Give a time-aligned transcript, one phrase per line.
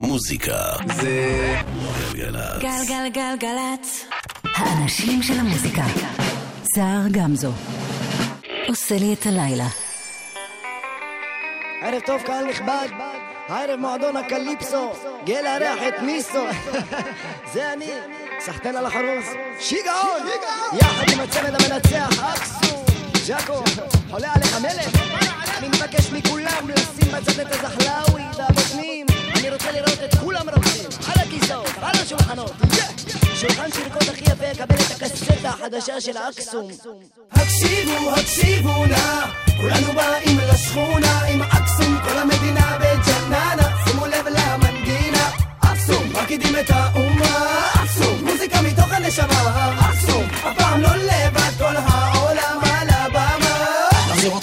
[0.00, 0.56] מוזיקה
[0.96, 1.56] זה
[2.12, 2.62] גלגלצ.
[2.62, 4.04] גלגלגלגלצ.
[4.56, 5.82] האנשים של המוזיקה.
[6.74, 7.52] סער גמזו.
[8.68, 9.66] עושה לי את הלילה.
[11.82, 12.88] ערב טוב קהל נכבד,
[13.48, 14.92] הערב מועדון הקליפסו,
[15.24, 16.44] גאה לארח את ניסו,
[17.52, 17.90] זה אני,
[18.40, 19.24] סחטיין על החרוז,
[19.60, 20.26] שיגעון,
[20.72, 22.84] יחד עם הצמד המנצח, אקסו,
[23.28, 23.62] ג'אקו,
[24.10, 25.02] חולה עליך מלך,
[25.58, 29.06] אני מבקש מכולם לשים בצד את הזחלאווי והבוטנים,
[29.40, 32.52] אני רוצה לראות את כולם רוקדים, על הכיסאות, על השולחנות,
[33.34, 36.70] שולחן שירקות הכי יפה יקבל את הקסטה החדשה של אקסום.
[37.32, 39.26] הקשיבו, הקשיבו נא,
[39.60, 47.70] כולנו באים לשכונה עם אקסום, כל המדינה בג'ננה, שימו לב למנגינה, אקסום, מרקידים את האומה,
[47.84, 50.19] אקסום, מוזיקה מתוך הנשמה, אקסום,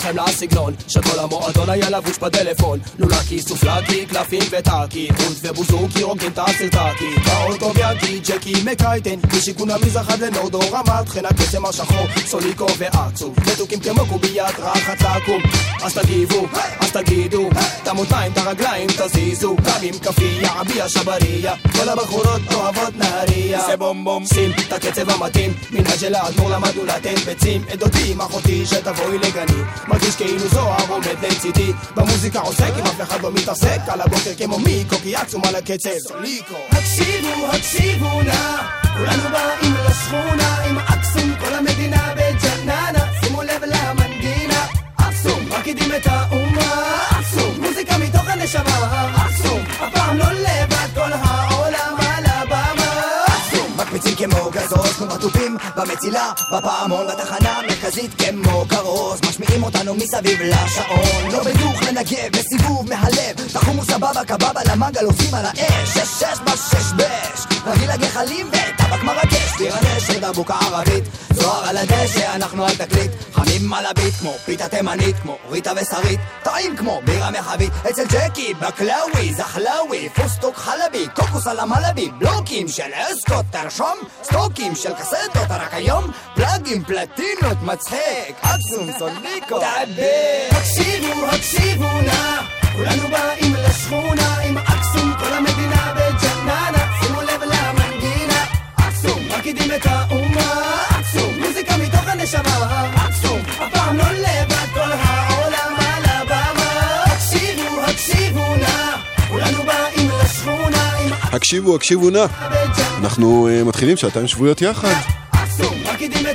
[0.09, 2.79] אתכם לסגנון של כל המועדון היה לבוש בטלפון.
[2.99, 5.09] לולקי, סופלקי, קלפים וטאקי.
[5.17, 9.19] חוץ ובוזוקי, רוקדים את הסרטקי באוטו ביאנקי, ג'קי, מקייטן.
[9.37, 15.41] משיכון המזרח עד לנורדו רמת חן הקסם השחור, סוליקו ואצו מתוקים כמו קוביית רחץ עקום.
[15.83, 16.47] אז תגיבו,
[16.79, 17.49] אז תגידו.
[17.83, 19.55] את המותיים, את הרגליים תזיזו.
[19.55, 23.61] גם עם כאפיה, עביה שבריה כל הבחורות אוהבות נהריה.
[23.67, 24.25] זה בום בום.
[24.25, 25.53] שים את הקצב המתאים.
[25.71, 27.61] מנהג של האדמו"ר למדנו לתת ביצים.
[27.73, 29.61] את דודי עם אחותי שתבואי לגני
[29.97, 31.73] מרגיש כאילו זוהר עומד לצידי.
[31.95, 35.89] במוזיקה עוסק אם אף אחד לא מתעסק על הבוקר כמו מיקו כי עצום על הקצב.
[35.99, 36.55] סוליקו.
[36.71, 38.57] הקשיבו, הקשיבו נא,
[38.97, 47.03] כולנו באים לשכונה עם אקסום, כל המדינה בג'ננה, שימו לב למנגינה, אקסום, מרקידים את האומה,
[47.19, 54.51] אקסום, מוזיקה מתוך הנשמה, אקסום, הפעם לא לבד, כל העולם על הבמה, אקסום, מקפיצים כמו
[54.51, 55.36] גזוז, כמו בתופים,
[55.77, 63.47] במצילה, בפעמון, בתחנה המרכזית כמו כרוז, משמיעים אותנו מסביב לשעון, לא בדוך לנגב, בסיבוב מהלב,
[63.53, 69.57] תחומו סבבה, קבבה, למנגל עושים על האש, שש שש בשש בש, רגיל הגחלים וטבק מרגש,
[69.57, 74.67] בירה נשר, דבוקה ערבית, זוהר על הדשא, אנחנו על תקליט, חמים על הביט כמו פיתה
[74.67, 81.47] תימנית, כמו ריטה ושרית, טעים כמו בירה מחבית, אצל ג'קי, בקלאווי, זחלאווי, פוסטוק חלבי, קוקוס
[81.47, 88.89] על המלבי, בלוקים של אסקוט, תרשום, סטוקים של קסטות, רק היום, פלאגים, פלטינות, מצחיק, אקסום,
[88.99, 89.67] סוליקו, דבר.
[90.51, 92.41] הקשיבו, הקשיבו נא,
[92.75, 95.96] כולנו באים לשכונה עם אקסום, כל המדינה
[99.47, 107.03] מרקידים את האומה, אקסום, מוזיקה מתוך הנשמה, אקסום, הפעם לא לבד, כל העולם על הבמה,
[107.05, 108.95] הקשיבו, הקשיבו נא,
[109.29, 110.93] כולנו באים לשכונה
[111.23, 112.25] הקשיבו, הקשיבו נא.
[112.97, 114.93] אנחנו uh, מתחילים שעתיים שבועיות יחד.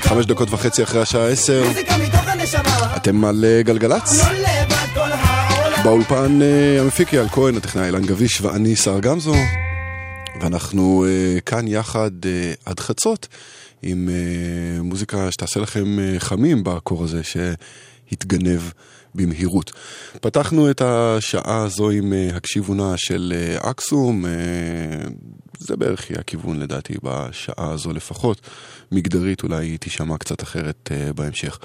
[0.00, 1.64] חמש דקות וחצי אחרי השעה עשר.
[2.96, 4.24] אתם על uh, גלגלצ?
[4.24, 5.14] לא
[5.84, 9.34] באולפן uh, המפיק אייל כהן, הטכנאי אילן גביש ואני שר גמזו.
[10.42, 12.26] ואנחנו uh, כאן יחד uh,
[12.64, 13.28] עד חצות
[13.82, 18.60] עם uh, מוזיקה שתעשה לכם uh, חמים בקור הזה שהתגנב
[19.14, 19.72] במהירות.
[20.20, 24.28] פתחנו את השעה הזו עם uh, הקשיבו נא של uh, אקסום, uh,
[25.58, 28.40] זה בערך יהיה הכיוון לדעתי בשעה הזו לפחות.
[28.92, 31.58] מגדרית אולי היא תישמע קצת אחרת uh, בהמשך.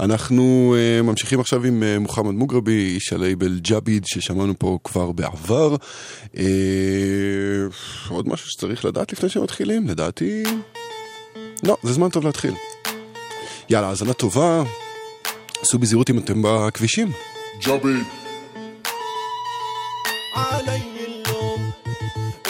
[0.00, 5.76] אנחנו uh, ממשיכים עכשיו עם uh, מוחמד מוגרבי, איש הלייבל ג'אביד ששמענו פה כבר בעבר.
[8.15, 9.87] Uh, עוד משהו שצריך לדעת לפני שמתחילים?
[9.87, 10.43] לדעתי...
[11.63, 12.53] לא, זה זמן טוב להתחיל.
[13.69, 14.63] יאללה, האזנה טובה.
[15.61, 17.11] עשו בזהירות אם אתם בכבישים.
[20.35, 21.71] علي اللوم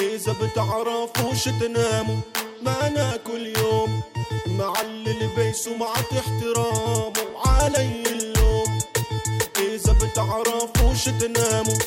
[0.01, 2.21] إذا بتعرفوش تناموا
[2.61, 4.01] ما ناكل يوم
[4.47, 7.13] معلل بيس ومعط احترامه
[7.45, 8.79] علي اللوم
[9.57, 11.77] إذا بتعرفوش تناموا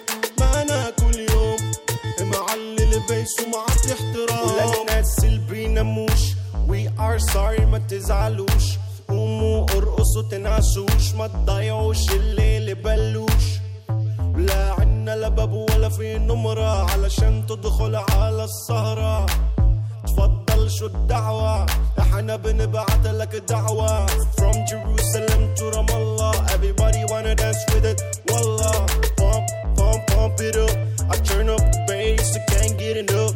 [0.41, 1.57] ما ناكل يوم
[2.21, 6.34] معلل بيس ومعط احترامه وللناس اللي بيناموش.
[6.68, 8.78] We are sorry ما تزعلوش.
[9.08, 11.14] قوموا ارقصوا تنعشوش.
[11.18, 13.46] ما تضيعوش الليل بلوش
[14.38, 16.92] لا عنا لا باب ولا في نمرة.
[16.92, 19.26] علشان تدخل على السهرة.
[20.08, 21.66] تفضل شو الدعوة
[22.00, 24.06] إحنا بنبعت لك دعوة
[24.38, 28.00] From Jerusalem to Ramallah Everybody wanna dance with it
[28.32, 28.86] والله
[29.18, 29.46] Pump,
[29.78, 30.76] pump, pump it up
[31.14, 33.34] I turn up the bass, I can't get enough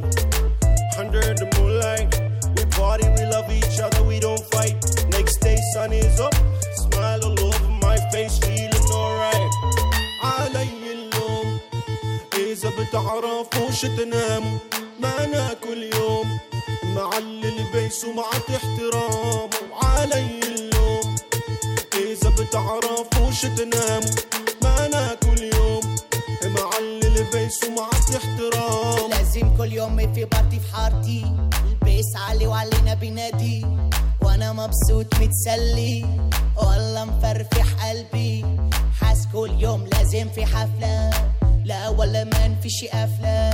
[1.00, 2.10] Under the moonlight
[2.56, 4.76] We party, we love each other, we don't fight
[5.18, 6.36] Next day sun is up
[6.84, 9.52] Smile all over my face, feeling alright
[10.24, 11.60] علي اللوم
[12.38, 14.58] إذا بتعرفوش تناموا
[15.00, 16.40] ما ناكل يوم
[16.96, 19.50] معلل بيس ومعط احترامه
[19.84, 21.16] علي اللوم.
[21.94, 24.16] إذا بتعرفوش تناموا
[24.64, 25.96] ما ناكل يوم.
[26.44, 31.36] معلل بيس ومعط احترامه لازم كل يوم في بارتي في حارتي.
[31.66, 33.66] البيس عالي وعلينا بينادي
[34.22, 36.06] وأنا مبسوط متسلي.
[36.58, 38.46] والله مفرفح قلبي.
[39.02, 41.10] حاس كل يوم لازم في حفلة.
[41.66, 43.54] لا ولا ما فيش قفلة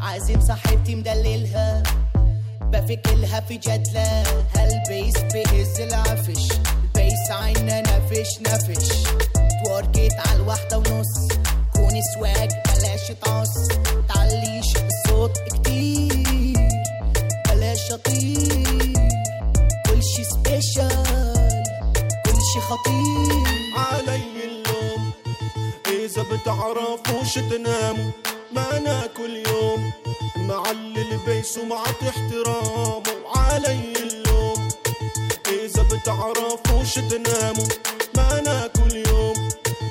[0.00, 1.82] عازم صاحبتي مدللها.
[2.80, 4.22] بفكلها في جدلة.
[4.54, 6.48] هالبيس بهز العفش.
[6.84, 8.88] البيس عينا نفش نفش.
[9.64, 11.28] توركت على الواحدة ونص.
[11.74, 13.68] كوني سواج بلاش تعص
[14.08, 16.56] تعليش الصوت كتير.
[17.48, 18.92] بلاش أطير.
[19.86, 21.62] كل شي سبيشال.
[22.26, 23.46] كل شي خطير.
[23.76, 25.12] علي اللوم.
[25.86, 28.10] إذا بتعرفوش تناموا
[28.52, 29.92] ما أنا كل يوم.
[30.48, 34.68] معلي البيس ومعط احترامه علي اللوم.
[35.64, 37.68] إذا بتعرفوش تناموا
[38.16, 39.34] ما أنا يوم.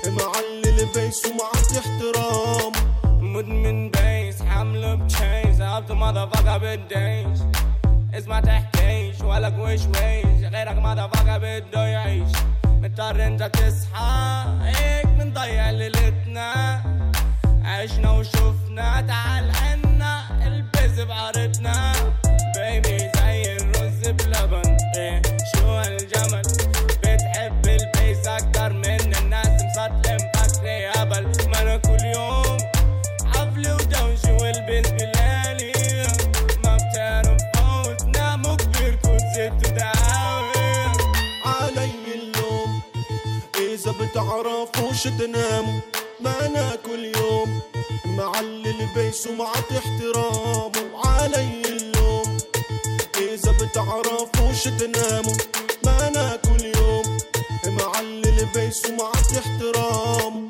[0.08, 2.80] معلي البيس ومعط احترامه
[3.22, 7.40] مدمن بيس حمل بتشيز عبد مotherfucker بالديش
[8.14, 12.32] اسمع تحكيش ولا كويش ويش غيرك مotherfucker بده يعيش
[12.66, 16.82] مضطر انت تصحى هيك بنضيع ليلتنا
[17.64, 21.94] عشنا وشفنا تعال عنا البس بعرتنا
[22.56, 24.78] بيبي زي الرز بلبن.
[24.98, 25.22] إيه
[25.56, 26.42] شو هالجمل؟
[27.04, 31.50] بتحب البيس أكتر من الناس مسطلم فكري هبل.
[31.50, 32.58] ما أنا كل يوم
[33.34, 35.74] حفل ودوش والبس بلالي
[36.64, 40.92] ما بتعرف فوت ناموا كبيركوا ست ودعاوي
[41.46, 42.82] علي اللوم
[43.60, 45.80] إذا بتعرفوش تناموا
[46.20, 47.62] بنا كل يوم.
[48.40, 52.38] اللي بيس ومعطي احترامه وعلي اللوم
[53.18, 55.38] إذا بتعرفوش تناموا
[55.84, 57.18] بنا كل يوم.
[58.00, 60.46] اللي بيس ومعطي احترامه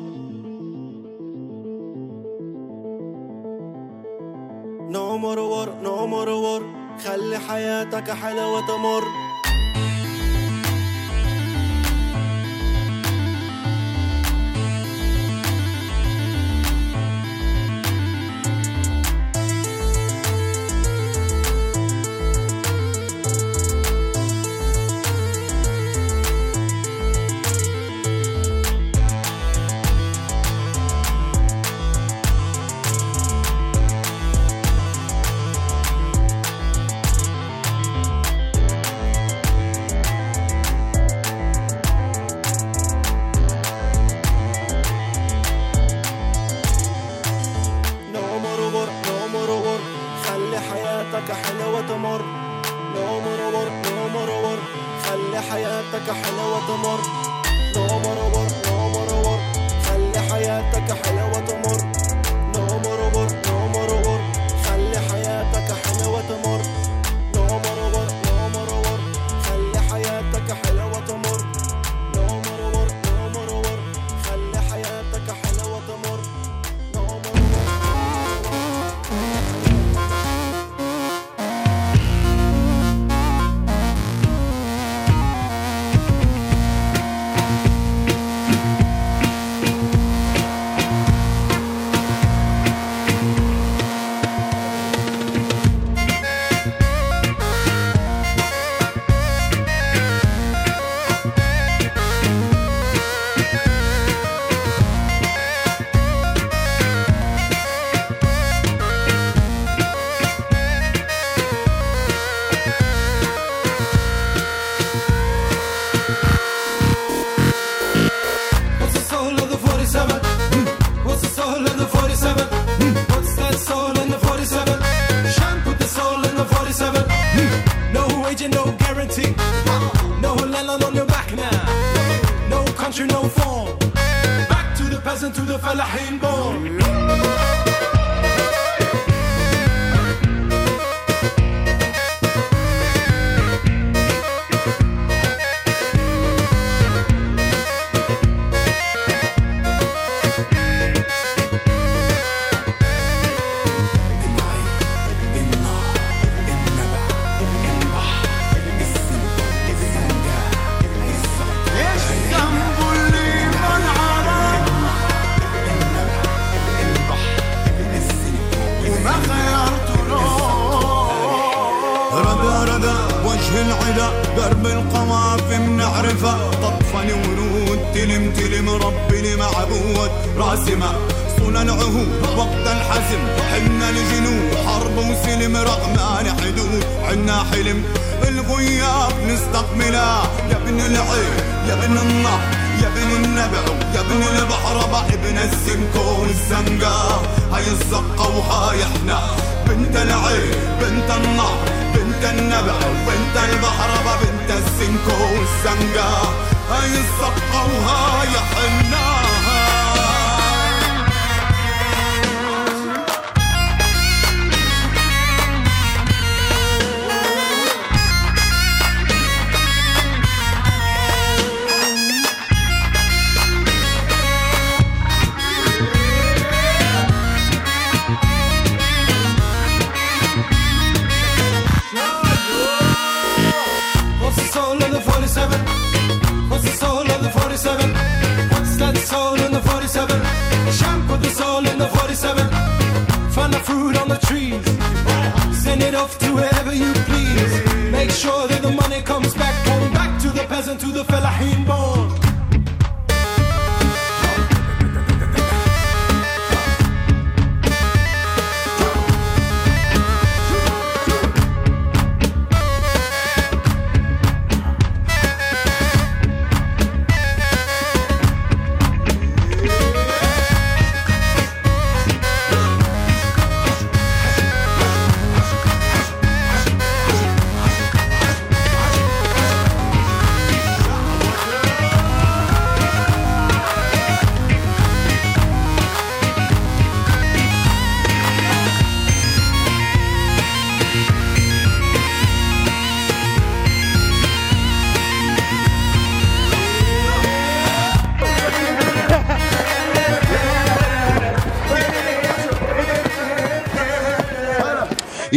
[4.90, 6.64] نعمر ور نعمر ور.
[7.06, 9.25] خلي حياتك حلوة تمر.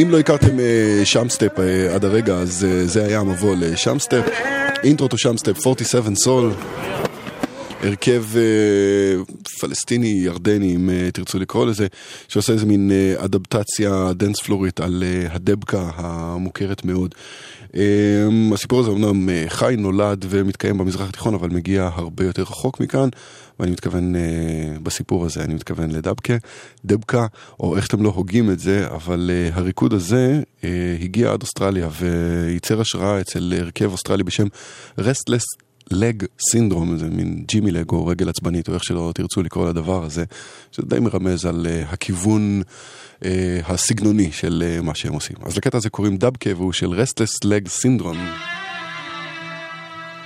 [0.03, 4.23] אם לא הכרתם אה, Shamstep אה, עד הרגע, אז אה, זה היה המבוא ל Shamstep.
[4.85, 6.53] Intro to Shamstep 47 Soul.
[7.83, 9.23] הרכב אה,
[9.61, 11.87] פלסטיני, ירדני, אם תרצו לקרוא לזה,
[12.29, 17.15] שעושה איזה מין אדפטציה dance floor ית על הדבקה המוכרת מאוד.
[17.79, 22.81] אה, הסיפור הזה אמנם אה, חי, נולד ומתקיים במזרח התיכון, אבל מגיע הרבה יותר רחוק
[22.81, 23.09] מכאן,
[23.61, 24.21] ואני מתכוון אה,
[24.83, 26.35] בסיפור הזה, אני מתכוון לדבקה,
[26.85, 27.27] דבקה,
[27.61, 30.43] או איך שאתם לא הוגים את זה, אבל אה, הריקוד הזה
[31.01, 34.47] הגיע עד אוסטרליה וייצר השראה אצל הרכב אוסטרלי בשם
[34.99, 35.45] Restless
[35.91, 40.05] Leg Syndrome, זה מין jimmy leg או רגל עצבנית, או איך שלא תרצו לקרוא לדבר
[40.05, 40.25] הזה,
[40.73, 42.63] שזה די מרמז על אה, הכיוון
[43.21, 43.25] אה,
[43.65, 45.37] הסגנוני של אה, מה שהם עושים.
[45.47, 48.19] אז לקטע הזה קוראים דבקה והוא של Restless Leg Syndrome.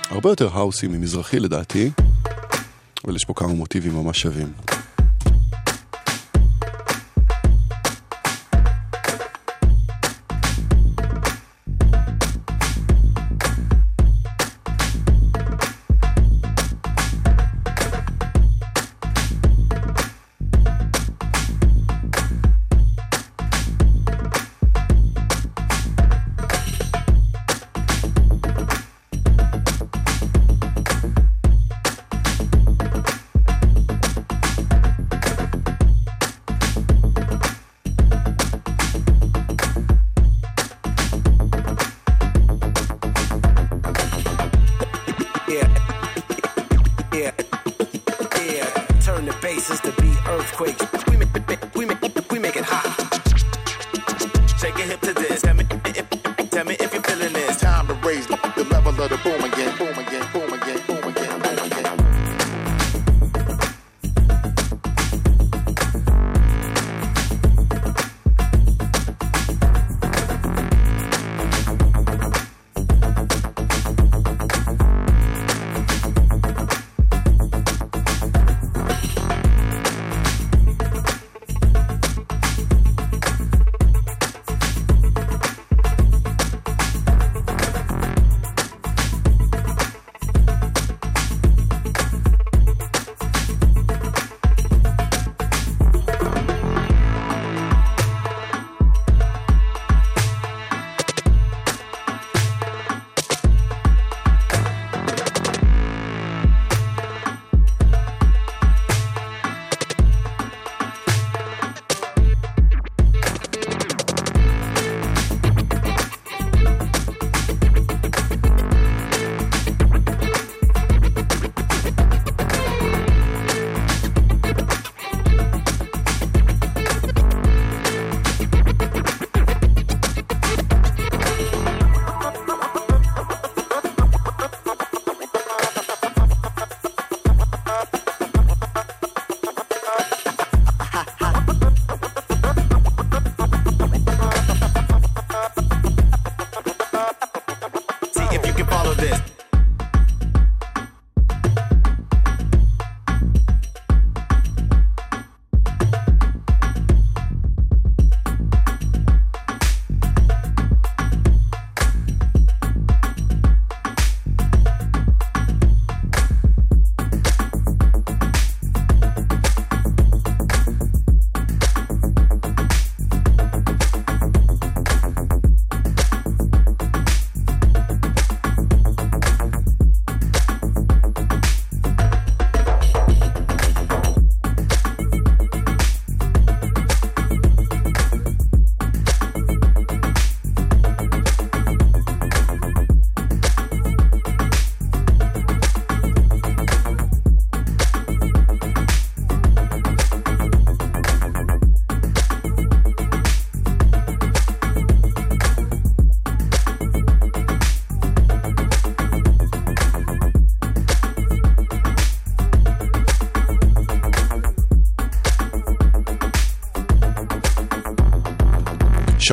[0.09, 1.89] הרבה יותר האוסי ממזרחי לדעתי,
[3.05, 4.72] אבל יש פה כמה מוטיבים ממש שווים.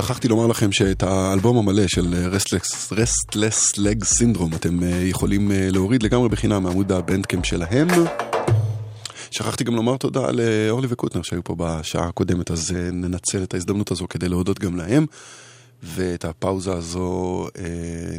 [0.02, 2.14] שכחתי לומר לכם שאת האלבום המלא של
[2.92, 7.88] רסטלס לג סינדרום אתם אה, יכולים אה, להוריד לגמרי בחינם מעמוד הבנדקאמפ שלהם.
[9.30, 13.90] שכחתי גם לומר תודה לאורלי וקוטנר שהיו פה בשעה הקודמת, אז אה, ננצל את ההזדמנות
[13.90, 15.06] הזו כדי להודות גם להם,
[15.82, 17.46] ואת הפאוזה הזו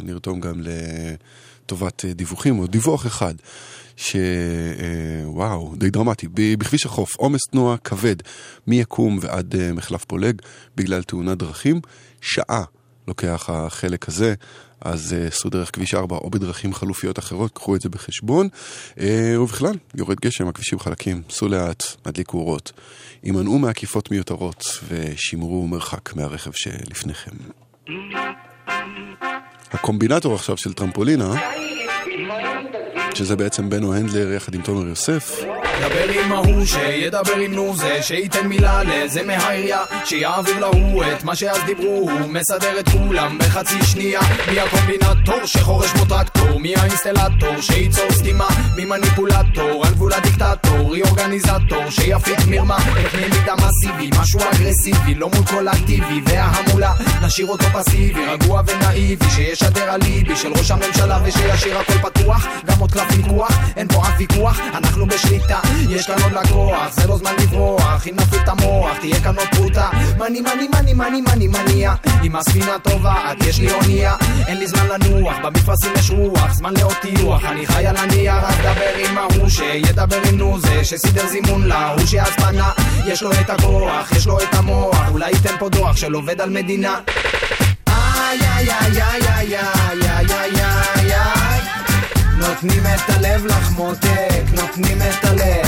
[0.02, 3.34] נרתום גם לטובת דיווחים, או דיווח אחד.
[3.96, 6.28] שוואו, די דרמטי.
[6.32, 8.16] בכביש החוף, עומס תנועה כבד
[8.66, 10.42] מיקום ועד אה, מחלף פולג
[10.76, 11.80] בגלל תאונת דרכים.
[12.20, 12.64] שעה
[13.08, 14.34] לוקח החלק הזה,
[14.80, 18.48] אז אה, סעו דרך כביש 4 או בדרכים חלופיות אחרות, קחו את זה בחשבון.
[19.00, 22.72] אה, ובכלל, יורד גשם, הכבישים חלקים, סעו לאט, הדליקו אורות.
[23.22, 27.30] הימנעו מעקיפות מיותרות ושמרו מרחק מהרכב שלפניכם.
[29.72, 31.34] הקומבינטור עכשיו של טרמפולינה
[33.14, 35.40] שזה בעצם בנו הנדלר יחד עם תומר יוסף.
[35.80, 41.36] דבר עם ההוא שידבר עם נו זה שייתן מילה לזה מהעירייה שיעביר להוא את מה
[41.36, 44.20] שאז דיברו הוא מסדר את כולם בחצי שנייה.
[44.50, 46.60] מי הקומבינטור שחורש כמו טרקטור?
[46.60, 48.48] מי האינסטלטור שייצור סתימה?
[48.76, 49.86] מי מניפולטור?
[49.86, 52.76] על גבול הדיקטטור ריאורגניזטור שיפיק מרמה.
[52.78, 56.92] את מידע מסיבי משהו אגרסיבי לא מול כל אקטיבי וההמולה.
[57.26, 62.46] נשאיר אותו פסיבי רגוע ונאיבי שישדר אליבי של ראש הממשלה ושישאיר הכל פתוח.
[62.66, 67.06] גם עוד קלף ויכוח אין פה אף ויכוח אנחנו בשליטה יש כאן עוד לקוח, זה
[67.06, 69.88] לא זמן לברוח אם נפעיל את המוח, תהיה כאן עוד פרוטה
[70.18, 74.86] מני מני מני מני מני מניע אם הספינה טובעת, יש לי אונייה אין לי זמן
[74.88, 79.48] לנוח, במפרשים יש רוח זמן לעוד טיוח, אני חי על הנייר רק דבר עם ההוא
[79.48, 82.70] שידבר עם נו זה שסידר זימון להוא שאז פנה
[83.06, 86.50] יש לו את הכוח, יש לו את המוח אולי ייתן פה דוח של עובד על
[86.50, 86.98] מדינה
[87.88, 89.56] איי איי איי איי איי
[90.08, 91.41] איי איי איי
[92.48, 95.66] נותנים את הלב לך מותק, נותנים את הלב.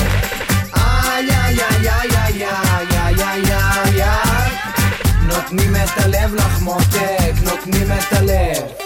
[0.76, 4.50] איי איי איי איי איי איי איי איי איי
[5.26, 8.83] נותנים את הלב לך מותק, נותנים את הלב.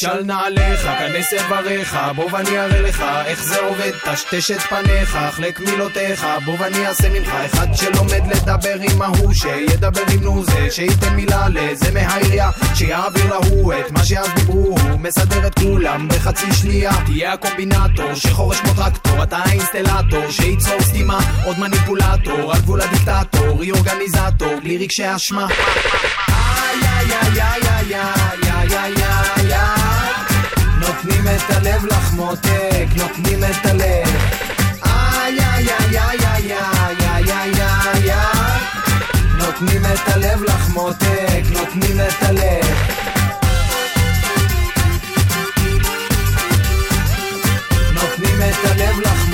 [0.00, 5.60] של נעליך, כנס אבריך, בוא ואני אראה לך איך זה עובד, טשטש את פניך, חלק
[5.60, 11.14] מילותיך, בוא ואני אעשה ממך אחד שלומד לדבר עם ההוא, שידבר עם נו זה, שייתן
[11.14, 16.92] מילה לזה מהעירייה, שיעביר להוא את מה שאז דיברו, הוא מסדר את כולם בחצי שנייה,
[17.06, 23.72] תהיה הקומבינטור, שחורש כמו טרקטור, אתה האינסטלטור, שייצור סתימה, עוד מניפולטור, על גבול הדיקטטור, היא
[23.72, 25.46] אורגניזטור, בלי רגשי אשמה.
[26.28, 29.85] איי איי איי איי איי איי איי איי
[30.96, 34.08] נותנים את הלב לך מותק, נותנים את הלב.
[34.84, 38.60] איי איי איי איי איי איי איי איי איי
[39.38, 42.64] נותנים את הלב לך מותק, נותנים את הלב.
[47.92, 49.25] נותנים את הלב לך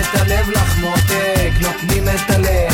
[0.00, 2.72] את הלב לך מותק, נותנים את הלב.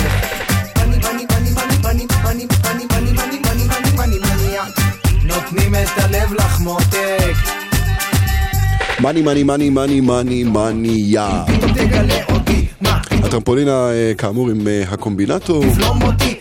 [5.24, 7.34] נותנים את הלב לך מותק.
[9.00, 11.20] מאני מאני מאני מאני מאני מאני יא.
[13.24, 15.64] הטרמפולינה כאמור עם הקומבינטור.
[15.64, 16.37] תבלום אותי, מה פתאום?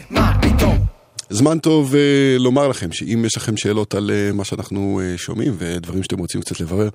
[1.37, 1.97] זמן טוב uh,
[2.39, 6.41] לומר לכם שאם יש לכם שאלות על uh, מה שאנחנו uh, שומעים ודברים שאתם רוצים
[6.41, 6.89] קצת לברר,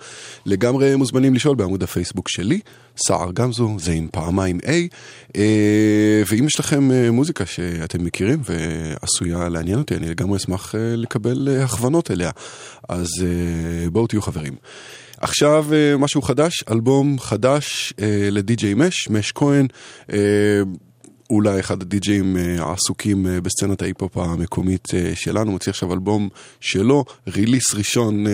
[0.46, 2.60] לגמרי מוזמנים לשאול בעמוד הפייסבוק שלי,
[2.96, 4.66] סער גמזו, זה עם פעמיים A,
[5.28, 5.38] uh,
[6.26, 11.48] ואם יש לכם uh, מוזיקה שאתם מכירים ועשויה לעניין אותי, אני לגמרי אשמח uh, לקבל
[11.48, 12.30] uh, הכוונות אליה,
[12.88, 14.52] אז uh, בואו תהיו חברים.
[15.20, 19.66] עכשיו uh, משהו חדש, אלבום חדש uh, לדי.ג'יי מש, מש כהן.
[21.32, 26.28] אולי אחד הדי-ג'אים העסוקים בסצנת ההיפ-הופ המקומית שלנו, מוציא עכשיו אלבום
[26.60, 28.24] שלו, release ראשון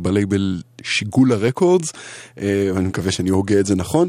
[0.00, 1.92] בלייבל שיגולה Records,
[2.36, 4.08] ואני מקווה שאני הוגה את זה נכון,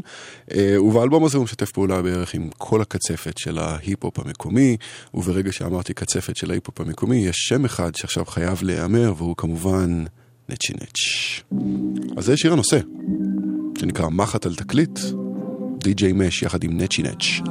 [0.56, 4.76] ובאלבום הזה הוא משתף פעולה בערך עם כל הקצפת של ההיפ-הופ המקומי,
[5.14, 10.04] וברגע שאמרתי קצפת של ההיפ-הופ המקומי, יש שם אחד שעכשיו חייב להיאמר, והוא כמובן
[10.48, 11.42] נצ'י נץ'.
[12.16, 12.80] אז זה שיר הנושא,
[13.78, 14.98] שנקרא מחט על תקליט,
[15.78, 17.48] די.ג'יי מש יחד עם נצ'י נץ'.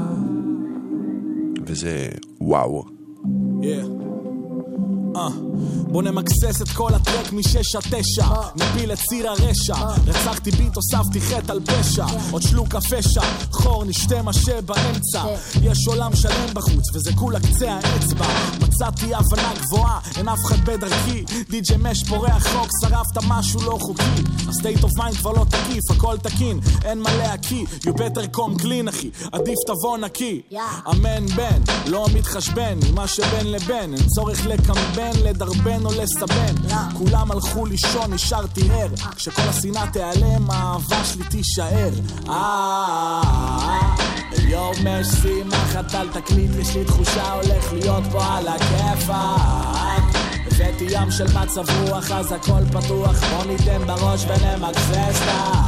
[2.40, 2.88] Wow.
[3.62, 3.97] Yeah.
[5.18, 5.28] אה,
[5.92, 8.26] בוא נמקסס את כל הטרק משש עד תשע.
[8.56, 9.76] נפיל את ציר הרשע.
[10.08, 12.06] רצחתי ביט, הוספתי חטא על פשע.
[12.32, 15.24] עוד שלוק הפשע, חור נשתה משה באמצע.
[15.62, 18.28] יש עולם שלם בחוץ וזה כולה קצה האצבע.
[18.62, 21.24] מצאתי הבנה גבוהה, אין אף אחד בדרכי.
[21.50, 24.24] די.ג'יי מש פורח רוק, שרפת משהו לא חוקי.
[24.50, 26.60] הסטייט אוף מיינד כבר לא תקיף, הכל תקין.
[26.86, 29.10] אין מה להקיא, you better come clean אחי.
[29.32, 30.42] עדיף תבוא נקי.
[30.92, 33.94] אמן בן, לא מתחשבן ממה שבין לבין.
[33.94, 36.76] אין צורך לקמבן, לדרבן או לסבן.
[36.94, 38.90] כולם הלכו לישון, נשארתי ער.
[39.16, 41.92] כשכל השנאה תיעלם, האהבה שלי תישאר.
[42.30, 43.22] אה,
[44.48, 50.18] יואו מש שימח אתה על תקליט, יש לי תחושה הולך להיות פה על הכיפאק.
[50.48, 53.24] הבאתי ים של מצב רוח, אז הכל פתוח.
[53.24, 55.68] בוא ניתן בראש ונמקסס את ה...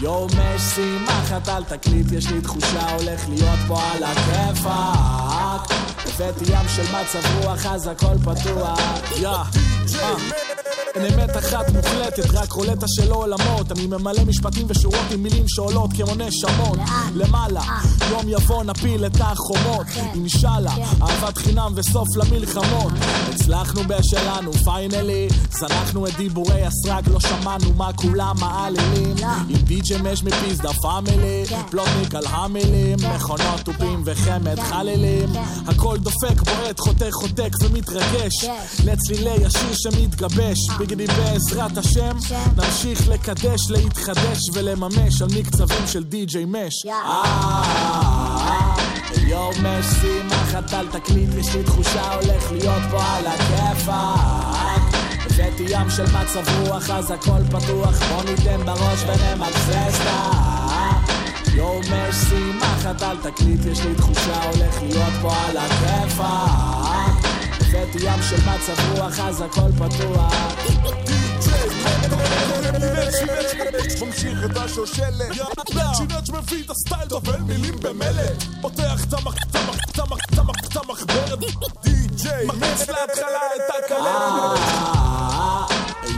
[0.00, 5.81] יואו מש שימח אתה על תקליט, יש לי תחושה הולך להיות פה על הכיפאק
[6.14, 8.78] הבאתי ים של מצב רוח, אז הכל פתוח
[9.20, 9.42] יא אה.
[10.94, 13.72] אין אמת אחת מוחלטת, רק רולטה של עולמות.
[13.72, 16.78] אני ממלא משפטים ושורות עם מילים שעולות כמו נשמות.
[17.14, 17.62] למעלה,
[18.10, 19.86] יום יבוא נפיל את החומות.
[20.14, 22.92] אינשאללה, אהבת חינם וסוף למלחמות.
[23.28, 25.28] הצלחנו בשלנו, פיינלי.
[25.50, 29.16] זנחנו את דיבורי הסרק, לא שמענו מה כולם מעלילים.
[29.48, 31.44] עם די.ג'י מש מפיזדה פאמילי.
[31.70, 35.28] פלוטניק על המילים, מכונות תופים וחמד חללים
[35.66, 38.44] הכל דופק, בועט, חותך, חותק ומתרגש.
[38.84, 42.16] לצלילי השיר שמתגבש ביגדי בעזרת השם
[42.56, 46.84] נמשיך לקדש, להתחדש ולממש על מקצבים של די.ג'יי מש
[49.26, 55.64] יואו מש שימח אתה על תקליט, יש לי תחושה הולך להיות פה על הכיפאק הבאתי
[55.68, 60.30] ים של מצב רוח, אז הכל פתוח בוא ניתן בראש ונמקסס את ה...
[61.54, 67.11] יואו מש שימח אתה על תקליט, יש לי תחושה הולך להיות פה על הכיפאק
[67.82, 70.32] הבאתי ים של מצב רוח, אז הכל פתוח.
[74.00, 75.32] ממשיך את השושלת.
[75.96, 78.42] צ'ינץ' מביא את הסטייל דובל מילים במלט.
[78.60, 79.04] פותח.
[79.08, 79.34] את המח...
[79.50, 80.18] את המח...
[80.72, 81.38] את המחברת.
[81.84, 85.11] די.ג'יי מכניס להתחלה את הכלבת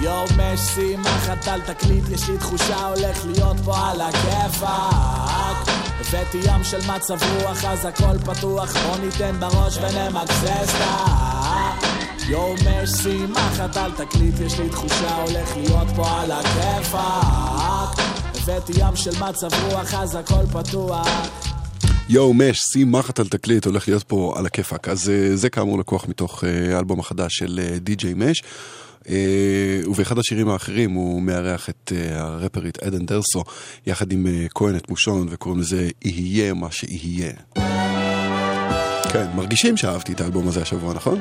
[0.04, 6.38] יואו מש שימח אתה על תקליט, יש לי תחושה הולך להיות פה על הכיפאק הבאתי
[6.38, 11.84] ים של מצב רוח, אז הכל פתוח בוא ניתן בראש ונמקסס את.
[12.28, 18.72] יואו מש שימח אתה על תקליט, יש לי תחושה הולך להיות פה על הכיפאק הבאתי
[18.76, 21.08] ים של מצב רוח, אז הכל פתוח
[22.08, 24.88] יואו מש, שימחת על תקליט, הולך להיות פה על הכיפאק.
[24.88, 28.42] אז אה, זה כאמור לקוח מתוך אה, האלבום החדש של אה, די.ג'יי מש.
[29.86, 33.44] ובאחד השירים האחרים הוא מארח את הרפרית עדן דרסו
[33.86, 37.32] יחד עם כהן את מושון וקוראים לזה יהיה מה שיהיה.
[39.12, 41.20] כן, מרגישים שאהבתי את האלבום הזה השבוע, נכון?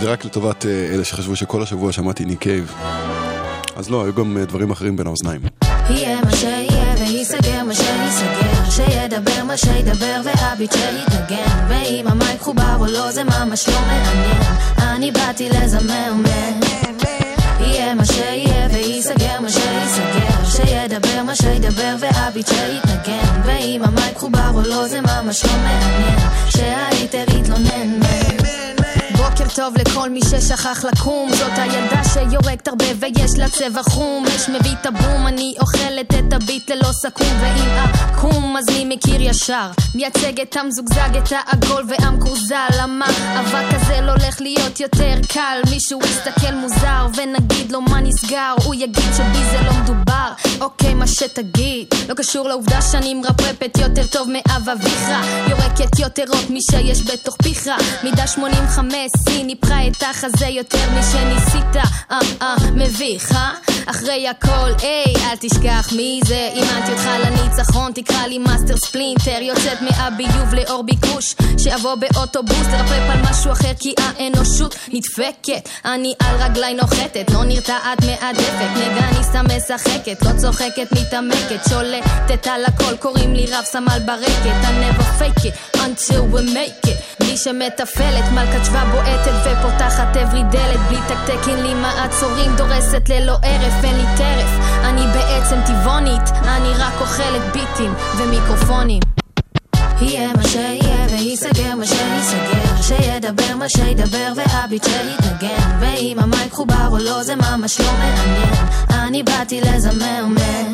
[0.00, 2.74] זה רק לטובת אלה שחשבו שכל השבוע שמעתי ניק קייב.
[3.76, 5.40] אז לא, היו גם דברים אחרים בין האוזניים.
[5.90, 6.73] יהיה מה שיהיה
[9.54, 11.66] מה שידבר והביט שיתנגן.
[11.68, 14.42] ואם המייק חובר או לא זה ממש לא מעניין.
[14.78, 16.60] אני באתי לזמר מן
[17.60, 23.40] יהיה מה שיהיה וייסגר מה שייסגר שידבר מה שידבר והביט שיתנגן.
[23.44, 26.18] ואם המייק חובר או לא זה ממש לא מעניין.
[26.48, 28.23] שההיטר יתלונן בוקר
[29.54, 31.30] טוב לכל מי ששכח לקום.
[31.32, 34.24] זאת הילדה שיורקת הרבה ויש לה צבע חום.
[34.36, 37.40] יש מביא את הבום אני אוכלת את הביט ללא סכו"ם.
[37.40, 39.70] ואם עקום אז מי מכיר ישר?
[39.94, 42.68] מייצג את המזוגזג את העגול והמקורזל.
[42.78, 43.06] למה
[43.40, 45.60] אבק כזה לא הולך להיות יותר קל?
[45.70, 48.54] מישהו יסתכל מוזר ונגיד לו מה נסגר.
[48.64, 50.32] הוא יגיד שבי זה לא מדובר.
[50.60, 51.86] אוקיי מה שתגיד.
[52.08, 55.08] לא קשור לעובדה שאני מרפרפת יותר טוב מאב אביך.
[55.48, 57.70] יורקת יותר רוק משיש בתוך פיך.
[58.04, 58.94] מידה 85
[59.44, 61.76] סי ניפחה את החזה יותר משניסית.
[62.10, 63.50] אה אה מביך אה?
[63.86, 66.50] אחרי הכל היי אל תשכח מי זה.
[66.54, 69.42] אימנתי אותך לניצחון תקרא לי מאסטר ספלינטר.
[69.42, 75.68] יוצאת מהביוב לאור ביקוש שאבוא באוטובוס לרפרפ על משהו אחר כי האנושות נדפקת.
[75.84, 78.70] אני על רגליי נוחתת לא נרתעת מהדפק.
[78.76, 81.68] נגניסה משחקת לא צוחקת מתעמקת.
[81.68, 84.54] שולטת על הכל קוראים לי רב סמל ברקת.
[84.64, 87.14] I never fake it until we make it.
[87.20, 93.84] בלי שמתפעלת מלכת שבא בועטת ופותחת אברי דלת בלי תקתקין לי מעצורים דורסת ללא הרף
[93.84, 94.50] אין לי טרף.
[94.84, 99.00] אני בעצם טבעונית אני רק אוכלת ביטים ומיקרופונים.
[100.00, 106.98] יהיה מה שיהיה וייסגר מה שייסגר שידבר מה שידבר והביט שיתנגן ואם המייק חובר או
[106.98, 108.54] לא זה ממש לא מעניין.
[108.90, 110.72] אני באתי לזמר מן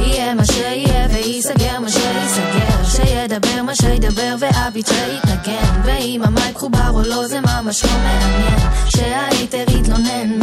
[0.00, 2.61] יהיה מה שיהיה וייסגר מה שייסגר
[3.06, 7.90] שידבר מה שידבר שידבר והביט שיתנגן ואם ה mic מחובר או לא זה ממש לא
[7.90, 8.58] מעניין.
[8.88, 10.38] שה hater יתלונן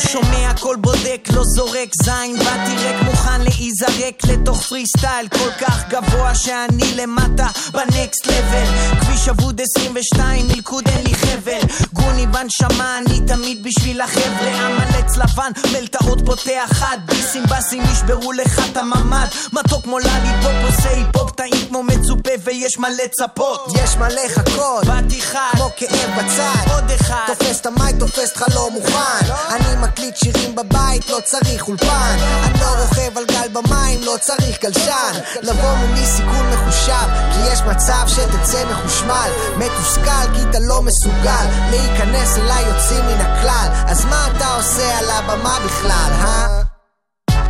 [0.00, 2.36] קול שומע, קול בודק, לא זורק זין.
[2.38, 8.64] באתי ריק מוכן להיזרק לתוך פרי סטייל כל כך גבוה שאני למטה ב next level.
[9.00, 11.60] כביש אבוד 22, מלכוד אין לי חבל.
[11.92, 14.50] גוני בנשמה, אני תמיד בשביל החבר'ה.
[14.50, 16.98] המלץ לבן, מלטעות פותח חד.
[17.04, 19.26] ביסים בסים נשברו לך את הממ"ד.
[19.52, 25.22] מתוק כמו לליפופ עושה היפופ טעים כמו מצופה ויש מה לצפות יש מה לחכות באתי
[25.22, 26.72] חד, כמו כאב בצד.
[26.72, 27.24] עוד אחד.
[27.26, 29.32] תופס את המייק, תופס אותך לא מוכן.
[29.50, 32.16] אני מקליט שירים בבית, לא צריך אולפן.
[32.44, 35.12] אני לא רוכב על גל במים, לא צריך גלשן.
[35.42, 39.30] לבוא מולי סיכון מחושב כי יש מצב שתצא מחושמל.
[39.56, 41.44] מתוסכל כי אתה לא מסוגל.
[41.70, 43.68] להיכנס אליי יוצאים מן הכלל.
[43.86, 46.62] אז מה אתה עושה על הבמה בכלל, אה?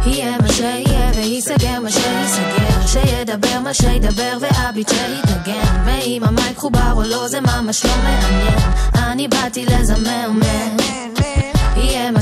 [0.07, 5.83] יהיה מה שיהיה וייסגר מה שייסגר שידבר מה שידבר והביט שיתנגן.
[5.85, 8.59] ואם המייק חובר או לא זה ממש לא מעניין.
[8.94, 11.19] אני באתי לזמרמן יהיה מה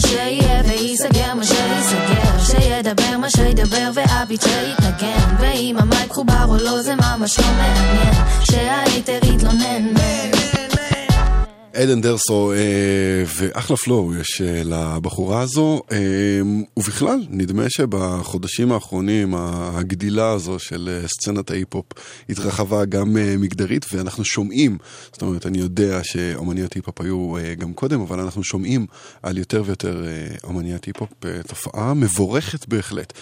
[0.08, 5.36] שיהיה וייסגר מה שייסגר שידבר מה שידבר והביט שיתנגן.
[5.40, 9.94] ואם המייק חובר או לא זה ממש לא מעניין שה hater יתלונן
[11.78, 15.98] עדן דרסו, אה, ואחלה flow יש אה, לבחורה הזו, אה,
[16.76, 21.86] ובכלל, נדמה שבחודשים האחרונים הגדילה הזו של סצנת ההיפ-הופ
[22.28, 24.78] התרחבה גם מגדרית, ואנחנו שומעים,
[25.12, 28.86] זאת אומרת, אני יודע שאומניות היפ-הופ היו גם קודם, אבל אנחנו שומעים
[29.22, 30.04] על יותר ויותר
[30.44, 31.10] אומניות היפ-הופ,
[31.46, 33.12] תופעה מבורכת בהחלט.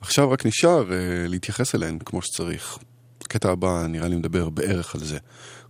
[0.00, 0.84] עכשיו רק נשאר
[1.28, 2.78] להתייחס אליהן כמו שצריך.
[3.22, 5.18] הקטע הבא נראה לי מדבר בערך על זה.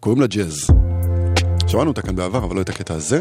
[0.00, 0.66] קוראים לה ג'אז.
[1.68, 3.20] שמענו אותה כאן בעבר, אבל לא את הקטע הזה,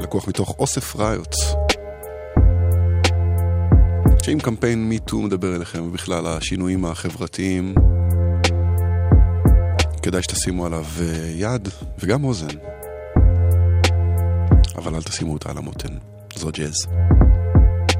[0.00, 1.34] לקוח מתוך אוסף ראיות.
[4.22, 7.74] שאם קמפיין מיטו מדבר אליכם, ובכלל השינויים החברתיים,
[10.02, 12.56] כדאי שתשימו עליו אה, יד וגם אוזן.
[14.76, 15.94] אבל אל תשימו אותה על המותן,
[16.34, 16.86] זו ג'אז.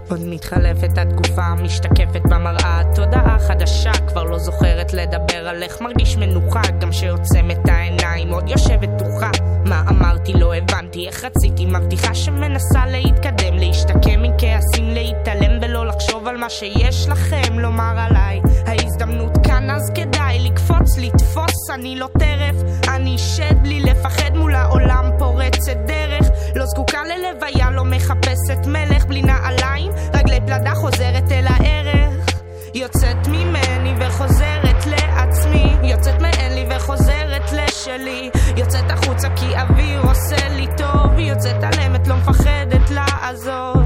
[0.08, 6.62] עוד מתחלפת התקופה, משתקפת במראה, תודעה חדשה, כבר לא זוכרת לדבר על איך מרגיש מנוחה,
[6.80, 9.30] גם שעוצם את העיניים, עוד יושבת דוחה.
[9.68, 16.36] מה אמרתי, לא הבנתי, איך רציתי, מבטיחה שמנסה להתקדם, להשתקם מכעסים, להתעלם ולא לחשוב על
[16.36, 18.40] מה שיש לכם לומר עליי.
[18.66, 22.56] ההזדמנות כאן אז כדאי לקפוץ, לתפוס, אני לא טרף,
[22.88, 29.22] אני שד בלי לפחד מול העולם פורצת דרך, לא זקוקה ללוויה, לא מחפשת מלך בלי
[29.22, 29.92] נעליים.
[30.14, 32.26] רגלי פלדה חוזרת אל הערך.
[32.74, 35.76] יוצאת ממני וחוזרת לעצמי.
[35.82, 38.30] יוצאת מאין לי וחוזרת לשלי.
[38.56, 41.18] יוצאת החוצה כי אוויר עושה לי טוב.
[41.18, 43.76] יוצאת על אמת לא מפחדת לעזוב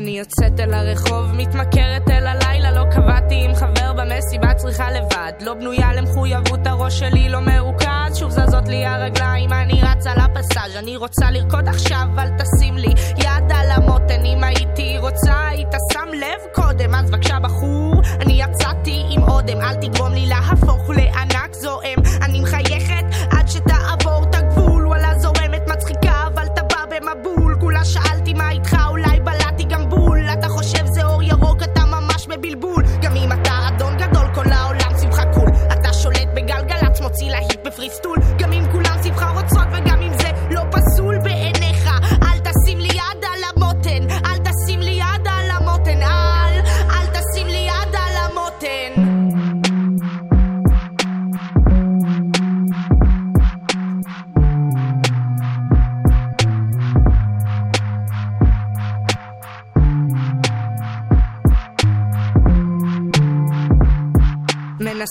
[0.00, 2.49] אני יוצאת אל הרחוב, מתמכרת אל הלילה,
[2.90, 5.32] קבעתי עם חבר במסיבה, צריכה לבד.
[5.40, 10.96] לא בנויה למחויבות, הראש שלי לא מרוכז, שוב זזות לי הרגליים, אני רצה לפסאז', אני
[10.96, 16.40] רוצה לרקוד עכשיו, אל תשים לי יד על המותן, אם הייתי רוצה, היית שם לב
[16.54, 22.40] קודם, אז בבקשה בחור, אני יצאתי עם אודם, אל תגרום לי להפוך לענק זועם, אני
[22.40, 22.89] מחייכת
[32.40, 37.30] ממש בבלבול, גם אם אתה אדון גדול, כל העולם סביבך קול, אתה שולט בגלגלצ, מוציא
[37.30, 39.99] להיט בפריסטול, גם אם כולם סביבך רוצות וגם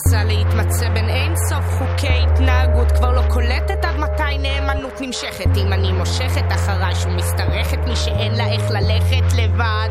[0.06, 2.92] מנסה להתמצא בין אין סוף חוקי התנהגות.
[2.92, 5.56] כבר לא קולטת עד מתי נאמנות נמשכת.
[5.56, 9.88] אם אני מושכת אחריי שמשתרכת מי שאין לה איך ללכת לבד.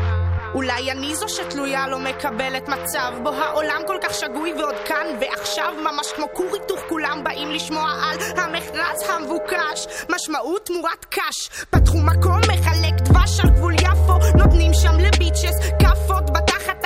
[0.54, 3.28] אולי אני זו שתלויה לא מקבלת מצב בו.
[3.28, 8.18] העולם כל כך שגוי ועוד כאן ועכשיו ממש כמו כור היתוך כולם באים לשמוע על
[8.36, 9.86] המכרז המבוקש.
[10.08, 11.64] משמעות תמורת קש.
[11.70, 14.38] פתחו מקום מחלק דבש על גבול יפו.
[14.38, 16.79] נותנים שם לביצ'ס כאפות בתחת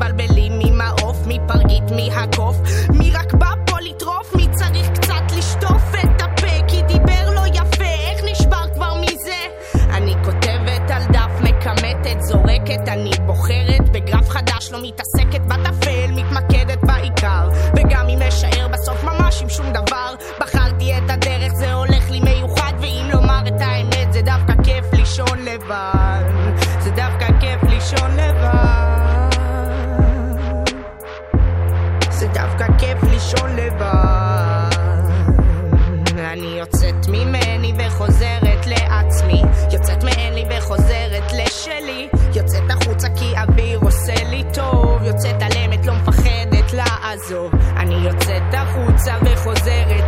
[0.00, 1.90] מתבלבלים מי מעוף מי פרגית
[2.92, 7.84] מי רק בא פה לטרוף מי צריך קצת לשטוף את הפה כי דיבר לא יפה.
[7.84, 9.40] איך נשבר כבר מזה?
[9.74, 12.88] אני כותבת על דף מכמתת זורקת.
[12.88, 17.48] אני בוחרת בגרף חדש לא מתעסקת בטפל מתמקדת בעיקר.
[17.76, 20.14] וגם אם אשאר בסוף ממש עם שום דבר.
[20.40, 24.50] בחרתי את הדרך זה הולך לי מיוחד ואם לומר את האמת זה דווקא
[33.60, 34.70] לבד.
[36.18, 39.42] אני יוצאת ממני וחוזרת לעצמי,
[39.72, 46.72] יוצאת מעלי וחוזרת לשלי, יוצאת החוצה כי אביר עושה לי טוב, יוצאת הלמת לא מפחדת
[46.72, 49.99] לעזוב, אני יוצאת החוצה וחוזרת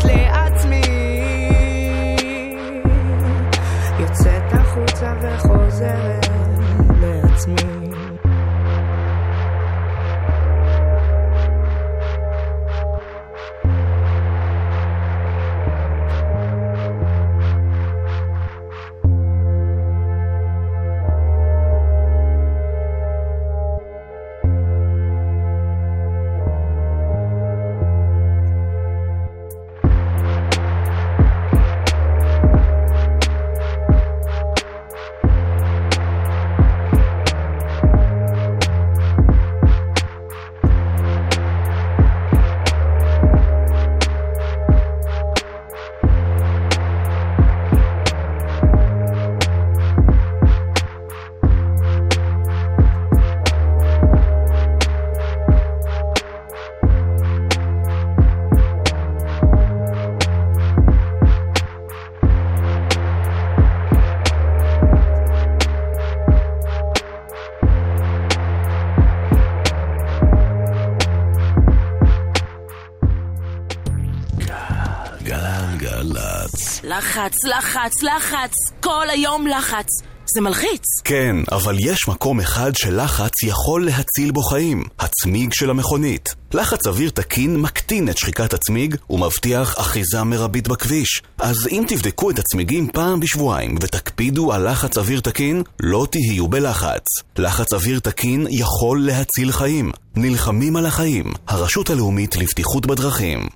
[78.16, 79.86] לחץ, כל היום לחץ.
[80.34, 80.84] זה מלחיץ.
[81.04, 86.34] כן, אבל יש מקום אחד שלחץ יכול להציל בו חיים, הצמיג של המכונית.
[86.54, 91.22] לחץ אוויר תקין מקטין את שחיקת הצמיג ומבטיח אחיזה מרבית בכביש.
[91.38, 97.04] אז אם תבדקו את הצמיגים פעם בשבועיים ותקפידו על לחץ אוויר תקין, לא תהיו בלחץ.
[97.38, 99.92] לחץ אוויר תקין יכול להציל חיים.
[100.16, 103.48] נלחמים על החיים, הרשות הלאומית לבטיחות בדרכים.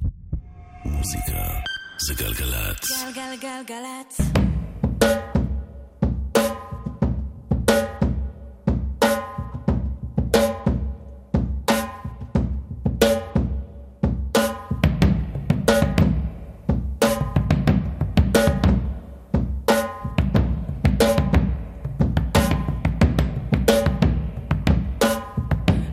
[0.84, 2.91] מוזיקה זה גלגלצ.
[3.15, 4.19] גלגלגלגלצ.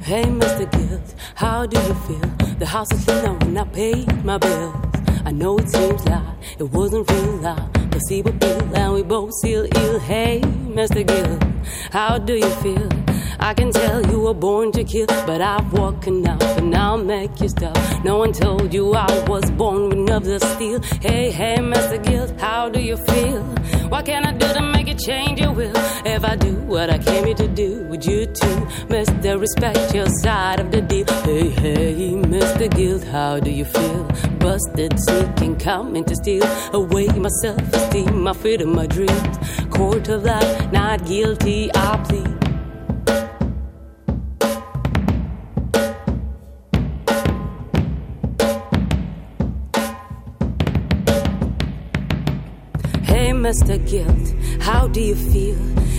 [0.02, 0.70] Hey, Mr.
[0.72, 2.56] Gibbs, how do you feel?
[2.58, 4.91] The house is clean now when I paid my bills.
[5.25, 6.21] I know it seems like
[6.59, 7.73] it wasn't real loud.
[7.91, 9.99] Placebo pill and we both feel ill.
[9.99, 11.05] Hey, Mr.
[11.05, 11.39] Gill,
[11.91, 13.12] how do you feel?
[13.39, 17.39] I can tell you were born to kill, but I've woken up and I'll make
[17.41, 17.77] you stop.
[18.03, 20.81] No one told you I was born with nerves of steel.
[21.01, 22.03] Hey, hey, Mr.
[22.03, 23.41] Gill, how do you feel?
[23.89, 25.73] What can I do to make you change your will?
[26.05, 28.57] If I do what I came here to do, would you too,
[28.87, 29.39] Mr.
[29.39, 31.05] Respect your side of the deal?
[31.23, 32.73] Hey, hey, Mr.
[32.75, 34.03] Guild, how do you feel?
[34.39, 39.37] Busted, sneaking, coming to steal away my self-esteem, my freedom, my dreams.
[39.69, 42.52] Court of life, not guilty, I plead.
[53.43, 53.75] Mr.
[53.85, 55.57] Guilt, how do you feel?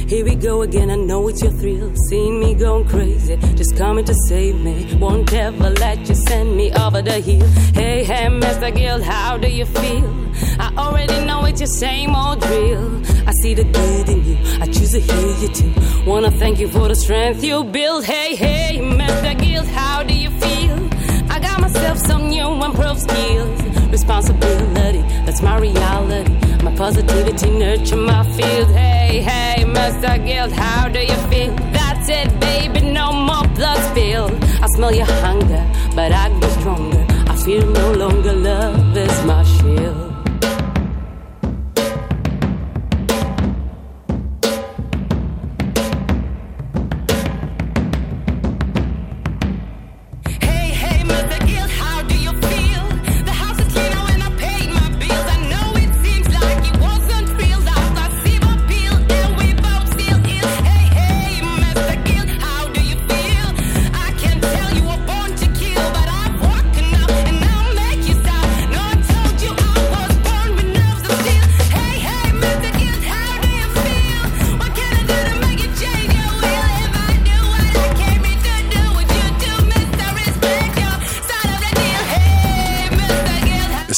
[0.08, 1.94] Here we go again, I know it's your thrill.
[2.08, 4.96] Seeing me going crazy, just coming to save me.
[4.96, 7.46] Won't ever let you send me over the hill.
[7.74, 8.74] Hey, hey, Mr.
[8.74, 10.10] Guilt, how do you feel?
[10.58, 13.02] I already know it's your same old drill.
[13.28, 15.74] I see the good in you, I choose to hear you too.
[16.06, 18.06] Wanna thank you for the strength you build.
[18.06, 19.38] Hey, hey, Mr.
[19.38, 20.76] Guilt, how do you feel?
[21.30, 23.62] I got myself some new improved skills.
[23.90, 26.53] Responsibility, that's my reality.
[26.76, 28.68] Positivity nurture my field.
[28.70, 30.24] Hey, hey, Mr.
[30.26, 31.54] Guild, how do you feel?
[31.72, 34.32] That's it, baby, no more blood spilled.
[34.60, 35.64] I smell your hunger,
[35.94, 37.06] but I grow stronger.
[37.28, 40.13] I feel no longer love is my shield.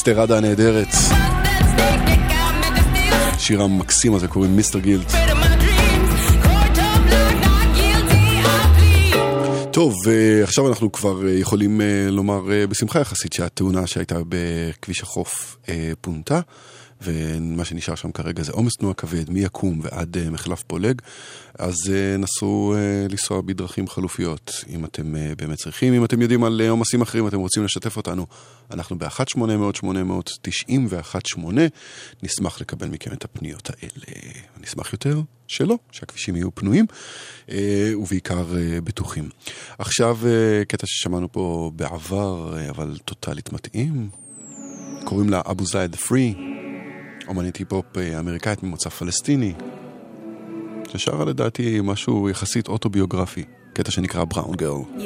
[0.06, 0.88] Gill, אסתר עדה הנהדרת.
[3.38, 5.12] שיר המקסים הזה קוראים מיסטר גילט.
[9.72, 15.56] טוב, אה, עכשיו אנחנו כבר אה, יכולים אה, לומר בשמחה יחסית שהתאונה שהייתה בכביש החוף
[16.00, 16.40] פונתה,
[17.02, 21.02] ומה שנשאר שם כרגע זה עומס תנועה כבד, מיקום ועד אה, מחלף פולג,
[21.58, 25.94] אז אה, נסו אה, לנסוע בדרכים חלופיות, אם אתם אה, באמת צריכים.
[25.94, 28.26] אם אתם יודעים על עומסים אחרים, אתם רוצים לשתף אותנו,
[28.70, 31.38] אנחנו ב-1-800-800-91-8,
[32.22, 34.32] נשמח לקבל מכם את הפניות האלה.
[34.60, 36.86] נשמח יותר שלא, שהכבישים יהיו פנויים,
[37.50, 39.28] אה, ובעיקר אה, בטוחים.
[39.78, 44.08] עכשיו, אה, קטע ששמענו פה בעבר, אבל טוטאלית מתאים,
[45.04, 46.34] קוראים לה אבו זייד פרי,
[47.28, 49.52] אומנית היפ-הופ אה, אמריקאית ממוצא פלסטיני,
[50.88, 54.80] ששרה לדעתי משהו יחסית אוטוביוגרפי, קטע שנקרא בראון גרל.
[54.98, 55.02] Yeah.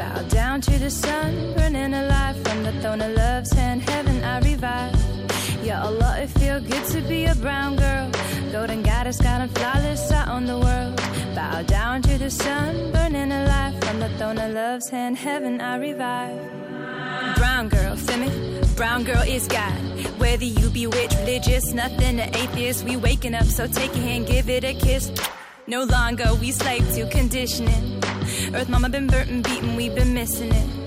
[0.00, 3.82] Bow down to the sun, burning alive from the throne of love's hand.
[3.82, 4.96] Heaven, I revive.
[5.62, 8.10] Yeah, Allah, it feel good to be a brown girl.
[8.50, 10.96] Golden goddess, got and flawless out on the world.
[11.34, 15.18] Bow down to the sun, burning alive from the throne of love's hand.
[15.18, 17.36] Heaven, I revive.
[17.36, 18.30] Brown girl, me?
[18.76, 19.78] Brown girl is God.
[20.18, 24.26] Whether you be witch, religious, nothing to atheist, we waking up, so take your hand,
[24.26, 25.12] give it a kiss.
[25.70, 28.02] No longer we slave to conditioning.
[28.52, 30.80] Earth mama been burnt and beaten, we've been missing it.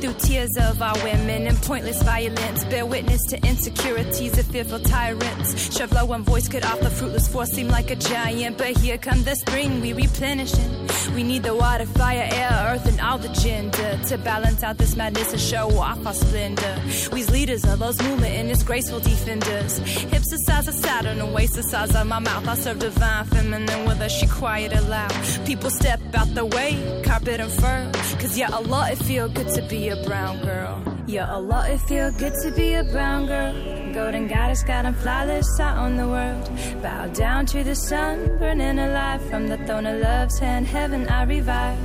[0.00, 5.74] Through tears of our women and pointless violence, bear witness to insecurities of fearful tyrants.
[5.76, 9.22] Shove low one voice could offer fruitless force seem like a giant, but here come
[9.24, 10.86] the spring, we replenishing.
[11.14, 14.96] We need the water, fire, air, earth, and all the gender to balance out this
[14.96, 16.82] madness and show off our splendor.
[17.12, 19.78] We's leaders of those movement and its graceful defenders.
[19.78, 22.48] Hips the size of Saturn and waist the size of my mouth.
[22.48, 25.12] I serve divine feminine with her, she quiet and loud.
[25.44, 27.90] People step out the way, carpet and fur.
[28.20, 30.82] Cause yeah, Allah, it feel good to be a brown girl.
[31.06, 33.52] Yeah, Allah, it feel good to be a brown girl.
[33.94, 36.50] Golden goddess, got and flawless out on the world.
[36.82, 40.66] Bow down to the sun, burning alive from the throne of love's hand.
[40.66, 41.78] Heaven, I revive.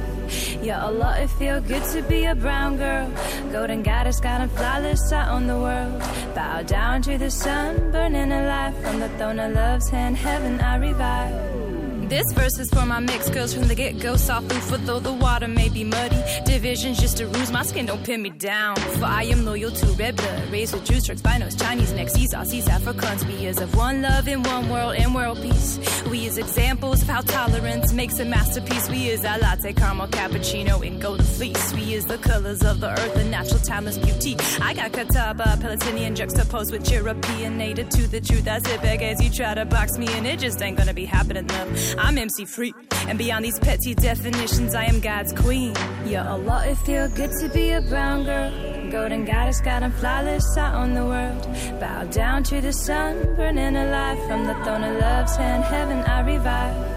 [0.64, 3.10] Yeah, Allah, it feel good to be a brown girl.
[3.52, 6.00] Golden goddess, got and flawless out on the world.
[6.34, 10.18] Bow down to the sun, burning alive from the throne of love's hand.
[10.18, 11.81] Heaven, I revive.
[12.12, 14.18] This verse is for my mixed girls from the get go.
[14.18, 16.22] Soft food for though the water may be muddy.
[16.44, 18.76] Division's just a ruse, my skin don't pin me down.
[18.76, 20.52] For I am loyal to red blood.
[20.52, 23.26] Raised with Jews, Turks, Binos, Chinese, Nexis, Aussies, Africans.
[23.26, 25.80] We is of one love in one world and world peace.
[26.12, 28.90] We is examples of how tolerance makes a masterpiece.
[28.90, 31.72] We is a latte, caramel, cappuccino, and golden fleece.
[31.74, 34.36] We is the colors of the earth, the natural timeless beauty.
[34.62, 38.50] I got Catawba, Palestinian juxtaposed with European, native to the truth.
[38.50, 41.06] I sit back as you try to box me, and it just ain't gonna be
[41.06, 42.01] happening though.
[42.02, 42.74] I'm MC free,
[43.08, 45.76] and beyond these petty definitions, I am God's queen.
[46.04, 48.52] Yeah, Allah, it feel good to be a brown girl.
[48.92, 51.44] Golden goddess, got and flawless out on the world.
[51.80, 55.64] Bow down to the sun, burning alive from the throne of love's hand.
[55.64, 56.91] Heaven, I revive.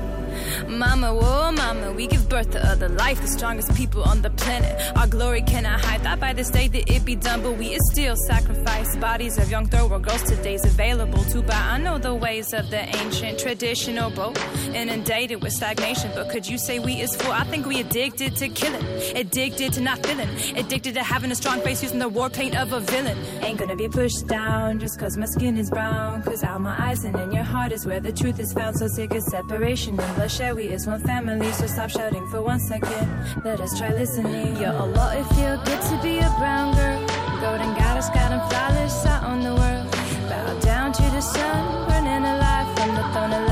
[0.68, 4.74] Mama, whoa, mama, we give birth to other life, the strongest people on the planet.
[4.96, 6.02] Our glory cannot hide.
[6.02, 8.96] Thought by this day that it be done, but we is still sacrifice.
[8.96, 11.54] Bodies of young thorough girls today's available to buy.
[11.54, 14.38] I know the ways of the ancient, traditional, boat,
[14.74, 16.10] inundated with stagnation.
[16.14, 17.32] But could you say we is full?
[17.32, 18.84] I think we addicted to killing,
[19.16, 22.72] addicted to not feeling, addicted to having a strong face using the war paint of
[22.72, 23.16] a villain.
[23.42, 26.22] Ain't gonna be pushed down just cause my skin is brown.
[26.22, 28.76] Cause out my eyes and in your heart is where the truth is found.
[28.76, 30.53] So sick of separation and bloodshed.
[30.54, 33.08] We is one family, so stop shouting for one second.
[33.44, 34.56] Let us try listening.
[34.56, 37.00] Yeah, Allah, it feel good to be a brown girl.
[37.40, 39.90] Golden goddess, got and flawless out on the world.
[40.30, 43.43] Bow down to the sun, burning alive from the throne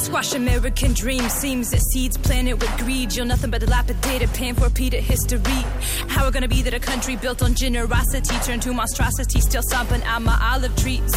[0.00, 1.30] Squash American dreams.
[1.34, 3.14] Seems that seeds planted with greed.
[3.14, 5.40] You're nothing but dilapidated, repeated history.
[6.08, 10.02] How it gonna be that a country built on generosity turned to monstrosity, still stomping
[10.04, 11.14] out my olive trees?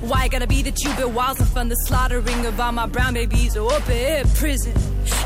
[0.00, 3.14] Why gotta be that you build walls and fund the slaughtering of all my brown
[3.14, 4.74] babies or up in prison?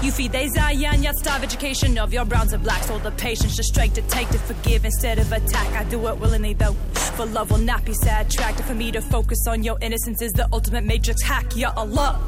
[0.03, 2.91] You feed they Zion, yet starve education of your browns and blacks.
[2.91, 5.69] All the patience to strike, to take, to forgive instead of attack.
[5.75, 6.75] I do it willingly though.
[7.17, 8.61] For love will not be sad tracked.
[8.63, 11.55] For me to focus on your innocence is the ultimate matrix hack.
[11.55, 12.19] Ya Allah.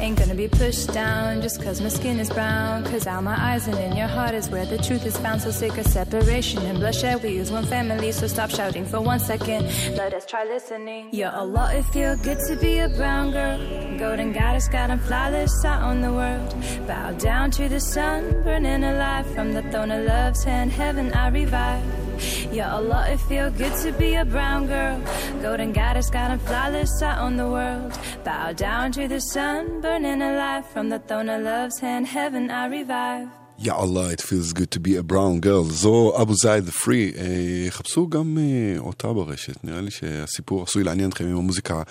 [0.00, 2.84] Ain't gonna be pushed down just cause my skin is brown.
[2.84, 5.42] Cause out my eyes and in your heart is where the truth is found.
[5.42, 7.22] So sick of separation and bloodshed.
[7.22, 9.64] We is one family, so stop shouting for one second.
[9.96, 11.08] Let us try listening.
[11.12, 13.58] Yeah, a lot it feel good to be a brown girl.
[13.98, 16.54] Golden goddess, got and flawless out on the world.
[16.86, 20.72] Bow down to the sun, burning alive from the throne of love's hand.
[20.72, 22.09] Heaven, I revive.
[22.52, 25.00] Yeah, Allah, it feel good to be a brown girl.
[25.42, 27.92] Golden goddess, got and flawless out on the world.
[28.24, 32.06] Bow down to the sun, burning alive from the throne of love's hand.
[32.06, 33.28] Heaven, I revive.
[33.62, 35.72] יא אללה, it feels good to be a brown girl.
[35.72, 36.68] זו אבו זייד.
[36.88, 39.64] אה, חפשו גם אה, אותה ברשת.
[39.64, 41.82] נראה לי שהסיפור עשוי לעניין אתכם אם המוזיקה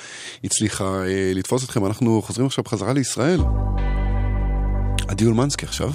[0.44, 1.86] הצליחה אה, לתפוס אתכם.
[1.86, 3.40] אנחנו חוזרים עכשיו בחזרה לישראל.
[5.08, 5.92] עדי אולמנסקי עכשיו.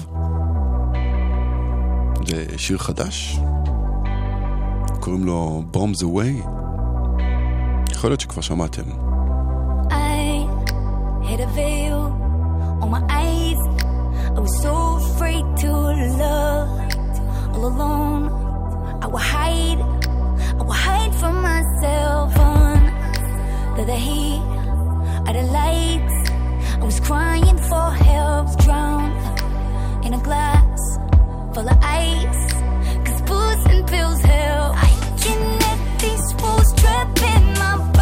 [2.26, 3.38] זה שיר חדש.
[5.03, 6.47] קוראים לו Bombs Away.
[7.91, 8.83] יכול להיות שכבר שמעתם.
[9.89, 10.47] I
[11.29, 12.01] had a veil
[12.81, 13.61] on my eyes.
[14.37, 15.71] I was so afraid to
[16.23, 16.69] love.
[17.53, 18.23] All alone,
[19.03, 19.81] I would hide.
[20.59, 24.43] I would hide from myself under the heat
[25.27, 26.17] of the lights.
[26.81, 29.17] I was crying for help, drowned
[30.05, 30.79] in a glass
[31.53, 32.43] full of ice.
[33.44, 34.76] Booze and pills help.
[34.76, 34.90] I
[35.20, 37.93] can let these fools trap in my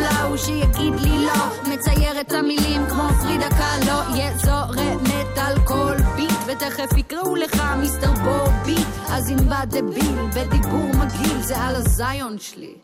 [0.00, 1.72] אף לאו שיגיד לי לא.
[1.74, 8.82] מצייר את המילים כמו פרידה קלו יזורמת על כל ביט ותכף יקראו לך מיסטר בובי.
[9.08, 12.74] אז אם בא דביל בדיבור מגעיל זה על הזיון שלי.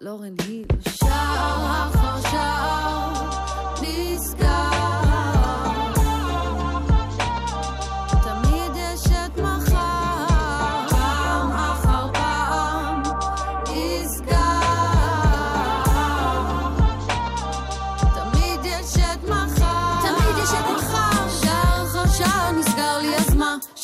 [0.00, 0.66] לורן היל.
[0.88, 3.12] שער אחר שער
[3.82, 4.56] נסגר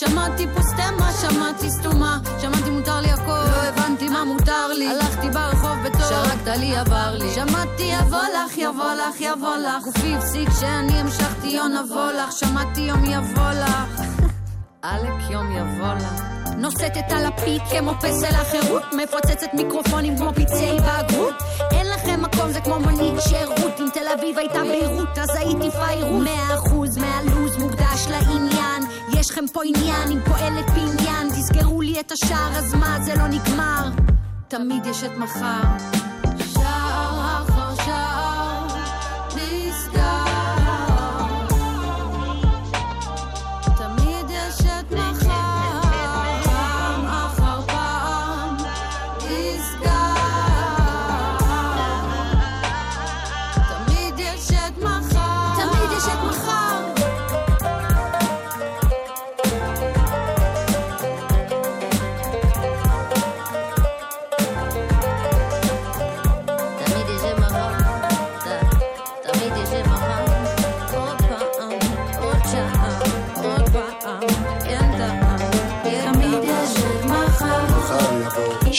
[0.06, 5.30] שמעתי פה סטמה, שמעתי סתומה, שמעתי מותר לי הכל, לא הבנתי מה מותר לי, הלכתי
[5.30, 10.48] ברחוב בטוב, שרקת לי עבר לי, שמעתי יבוא לך, יבוא לך, יבוא לך, גופי הפסיק
[10.60, 14.02] שאני המשכתי יום נבוא לך, שמעתי יום יבוא לך,
[14.82, 16.22] עלק יום יבוא לך.
[16.56, 21.34] נוסטת על הפיק כמו פסל החירות מפוצצת מיקרופונים כמו פצעי בגרות.
[21.70, 23.80] אין לכם מקום זה כמו מונית שירות.
[23.80, 26.22] אם תל אביב הייתה ביירות אז הייתי פיירות.
[26.24, 28.82] מאה אחוז מהלו"ז מוקדש לעניין.
[29.18, 33.26] יש לכם פה עניין עם פועלת בעניין תסגרו לי את השער אז מה זה לא
[33.26, 33.88] נגמר.
[34.48, 36.11] תמיד יש את מחר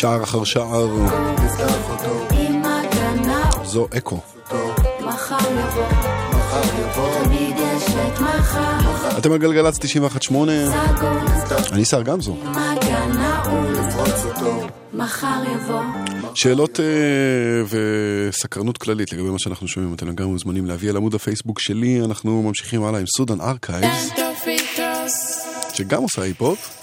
[0.04, 0.90] שער אחר שער,
[3.64, 4.20] זו אקו.
[9.18, 10.34] אתם על גלגלצ 91.8,
[11.72, 12.38] אני שר גמזו.
[16.36, 16.86] שאלות אה,
[17.70, 22.42] וסקרנות כללית לגבי מה שאנחנו שומעים, אתם גם מוזמנים להביא על עמוד הפייסבוק שלי, אנחנו
[22.42, 24.10] ממשיכים הלאה עם סודן ארכייבס,
[25.74, 26.83] שגם עושה היפ-הופ,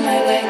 [0.00, 0.47] my way.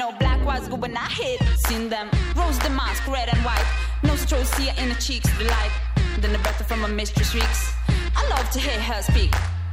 [0.00, 1.40] Know, black was good when I hit.
[1.66, 2.08] Seen them.
[2.34, 3.68] Rose the mask, red and white.
[4.02, 5.72] No strolls here in the cheeks, delight.
[6.20, 7.72] Then the breath from a mistress reeks.
[8.16, 9.32] I love to hear her speak.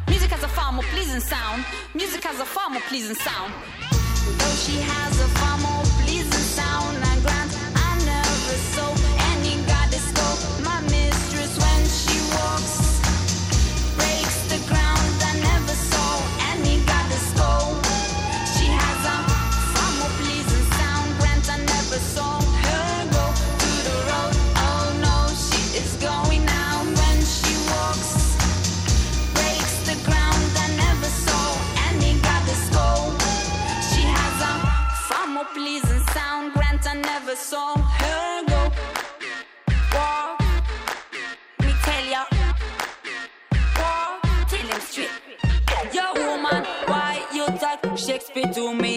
[0.10, 1.66] Music has a far more pleasing sound.
[1.94, 3.54] Music has a far more pleasing sound.
[4.40, 7.88] Though she has a far more pleasing sound, grant I
[37.38, 38.72] saw her go.
[39.94, 40.42] Walk,
[41.62, 42.24] me tell ya.
[43.78, 45.12] Walk, tell him straight.
[45.94, 48.97] Yo, woman, why you talk Shakespeare to me?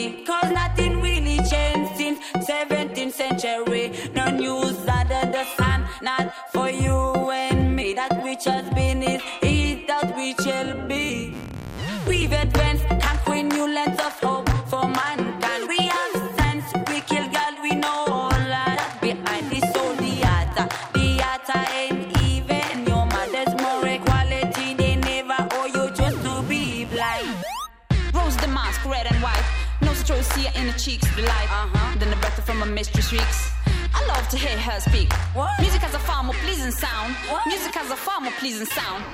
[30.81, 31.49] Cheeks, the light.
[31.51, 31.99] Uh-huh.
[31.99, 33.51] Then the breath from a mistress reeks.
[33.95, 35.13] I love to hear her speak.
[35.61, 37.15] Music has a far more pleasing sound.
[37.47, 39.05] Music has a far more pleasing sound.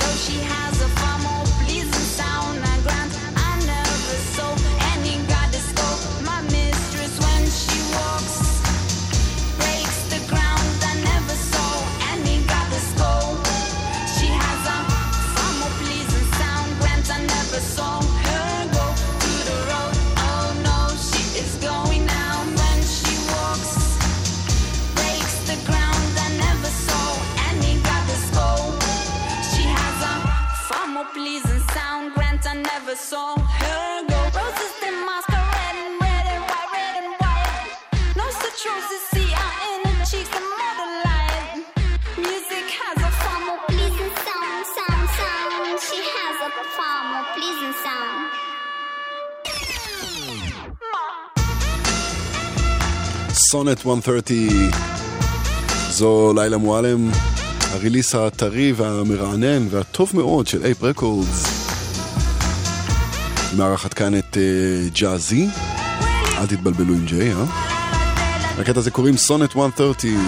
[0.00, 3.19] Though she has a far more pleasing sound, I grant
[53.50, 54.70] סונט 130
[55.90, 57.10] זו לילה מועלם,
[57.60, 61.44] ה release הטרי והמרענן והטוב מאוד של Ape Records.
[63.56, 65.48] מארחת כאן את אה, ג'אזי,
[66.38, 67.44] אל תתבלבלו עם ג'יי, אה?
[68.58, 70.18] לקטע הזה קוראים סונט 130,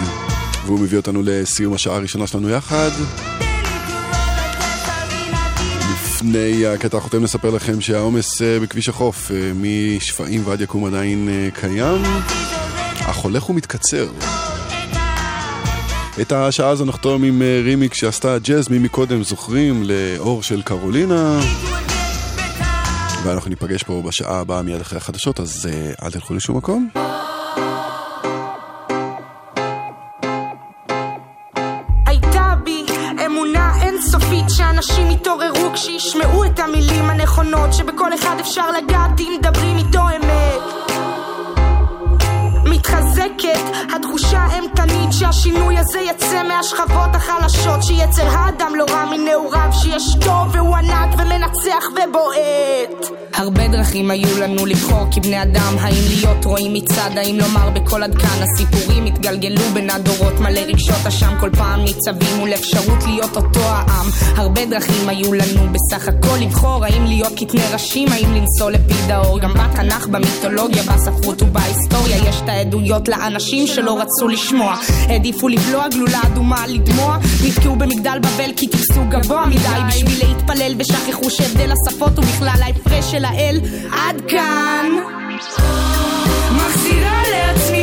[0.66, 2.90] והוא מביא אותנו לסיום השעה הראשונה שלנו יחד.
[5.92, 12.02] לפני הקטע החותם נספר לכם שהעומס אה, בכביש החוף אה, משפיים ועד יקום עדיין קיים,
[13.22, 14.06] הולך ומתקצר.
[16.20, 21.40] את השעה הזו נחתום עם אה, רימיק שעשתה ג'אז מי מקודם זוכרים לאור של קרולינה.
[23.24, 26.88] ואנחנו ניפגש פה בשעה הבאה מיד אחרי החדשות אז אה, אל תלכו לשום מקום.
[35.22, 39.01] יתעוררו כשישמעו את המילים הנכונות שבכל אחד אפשר לגעת
[43.92, 44.71] התחושה האימתנית
[45.32, 51.84] שהשינוי הזה יצא מהשכבות החלשות שיצר האדם לא רע מנעוריו שיש טוב והוא ענק ומנצח
[51.92, 53.22] ובועט.
[53.34, 58.14] הרבה דרכים היו לנו לבחור כבני אדם האם להיות רואים מצד, האם לומר בקול עד
[58.14, 63.60] כאן הסיפורים התגלגלו בין הדורות מלא רגשות אשם כל פעם ניצבים מול אפשרות להיות אותו
[63.60, 64.06] העם.
[64.36, 69.40] הרבה דרכים היו לנו בסך הכל לבחור האם להיות קטני ראשים, האם לנסוע לפיד האור
[69.40, 74.76] גם בתנ"ך, במיתולוגיה, בספרות ובהיסטוריה יש את העדויות לאנשים שלא רצו לשמוע
[75.22, 77.18] העדיפו לבלוע גלולה אדומה לדמוע.
[77.44, 79.58] נתקעו במגדל בבל כי טיפסו גבוה מדי.
[79.88, 83.60] בשביל להתפלל ושכחו שהבדל השפות הוא בכלל ההפרש של האל.
[83.92, 84.86] עד כאן.
[86.56, 87.81] מחזירה לעצמי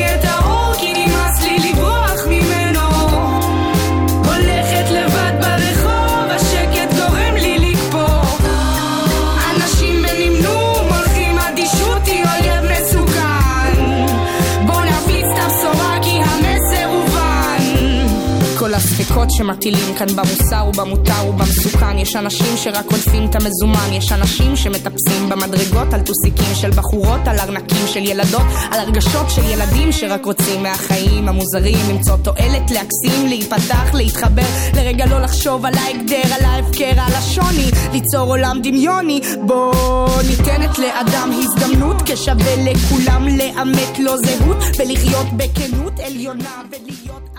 [19.09, 21.97] הספקות שמטילים כאן במוסר ובמותר ובמסוכן.
[21.97, 23.89] יש אנשים שרק עודפים את המזומן.
[23.91, 28.41] יש אנשים שמטפסים במדרגות על טוסיקים של בחורות על ארנקים של ילדות
[28.71, 31.77] על הרגשות של ילדים שרק רוצים מהחיים המוזרים.
[31.89, 34.45] למצוא תועלת להקסים להיפתח להתחבר.
[34.75, 37.71] לרגע לא לחשוב על ההגדר על ההפקר על השוני.
[37.91, 39.21] ליצור עולם דמיוני.
[39.45, 42.01] בוא ניתנת לאדם הזדמנות.
[42.05, 44.57] כשווה לכולם לאמת לו זהות.
[44.79, 47.38] ולחיות בכנות עליונה ולהיות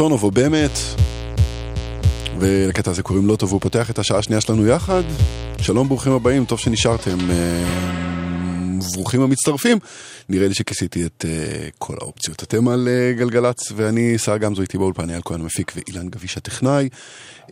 [0.00, 0.70] או באמת,
[2.38, 5.02] ולקטע הזה קוראים לו טוב, והוא פותח את השעה השנייה שלנו יחד.
[5.60, 7.30] שלום, ברוכים הבאים, טוב שנשארתם.
[7.30, 8.00] אה,
[8.94, 9.78] ברוכים המצטרפים.
[10.28, 12.42] נראה לי שכיסיתי את אה, כל האופציות.
[12.42, 16.88] אתם על אה, גלגלצ, ואני, שר גמזו איתי באולפן, אייל כהן המפיק ואילן גביש הטכנאי.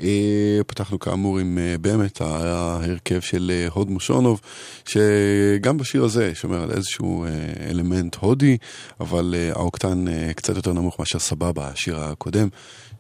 [0.03, 4.41] אה, פתחנו כאמור עם אה, באמת ההרכב של אה, הוד מושונוב,
[4.89, 7.31] שגם בשיר הזה שומר על איזשהו אה,
[7.71, 8.57] אלמנט הודי,
[9.01, 12.49] אבל אה, האוקטן אה, קצת יותר נמוך מאשר סבבה, השיר הקודם,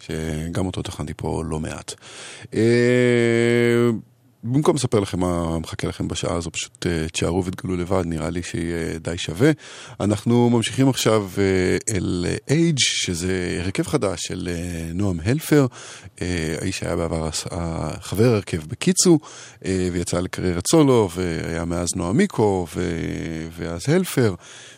[0.00, 1.94] שגם אותו תכנתי פה לא מעט.
[4.44, 8.42] במקום לספר לכם מה מחכה לכם בשעה הזו, פשוט uh, תשארו ותגלו לבד, נראה לי
[8.42, 9.50] שיהיה די שווה.
[10.00, 15.66] אנחנו ממשיכים עכשיו uh, אל אייג', שזה הרכב חדש של uh, נועם הלפר,
[16.16, 16.20] uh,
[16.60, 17.28] האיש שהיה בעבר
[18.00, 24.34] חבר הרכב בקיצו, uh, ויצא לקריירת סולו, והיה מאז נועם מיקו, ו- ואז הלפר.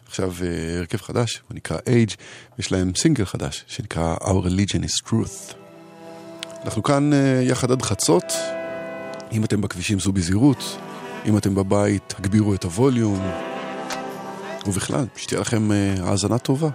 [0.07, 2.11] עכשיו uh, הרכב חדש, הוא נקרא אייג',
[2.59, 5.55] ויש להם סינגל חדש, שנקרא Our Religion is Truth.
[6.65, 7.17] אנחנו כאן uh,
[7.51, 8.25] יחד עד חצות.
[9.33, 10.78] אם אתם בכבישים זו בזהירות,
[11.26, 13.20] אם אתם בבית הגבירו את הווליום,
[14.66, 16.68] ובכלל, שתהיה לכם אה, האזנה טובה.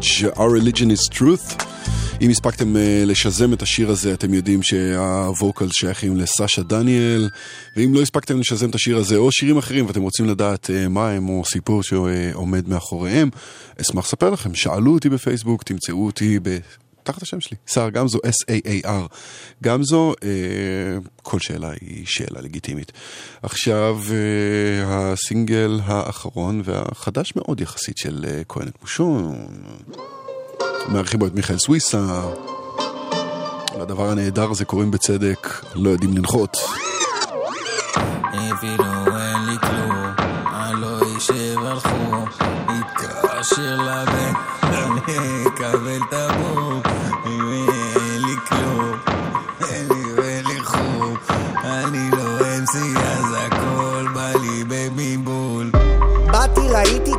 [0.00, 1.64] Age, Our Religion is Truth.
[2.20, 7.28] אם הספקתם uh, לשזם את השיר הזה, אתם יודעים שהווקל שייכים לסאשה דניאל,
[7.76, 11.10] ואם לא הספקתם לשזם את השיר הזה או שירים אחרים ואתם רוצים לדעת uh, מה
[11.10, 13.30] הם או סיפור שעומד מאחוריהם,
[13.80, 14.54] אשמח לספר לכם.
[14.54, 16.58] שאלו אותי בפייסבוק, תמצאו אותי ב...
[17.02, 19.14] תחת השם שלי, סער גמזו, S-A-A-R.
[19.62, 20.28] גמזו, אה,
[21.22, 22.92] כל שאלה היא שאלה לגיטימית.
[23.42, 29.36] עכשיו, אה, הסינגל האחרון והחדש מאוד יחסית של אה, כהן את מושון,
[30.88, 32.30] מארחים בו את מיכאל סוויסה.
[33.80, 36.56] לדבר הנהדר הזה קוראים בצדק, לא יודעים לנחות.
[42.68, 44.32] התקשר לבן,
[44.62, 46.89] אני אקבל את הבום,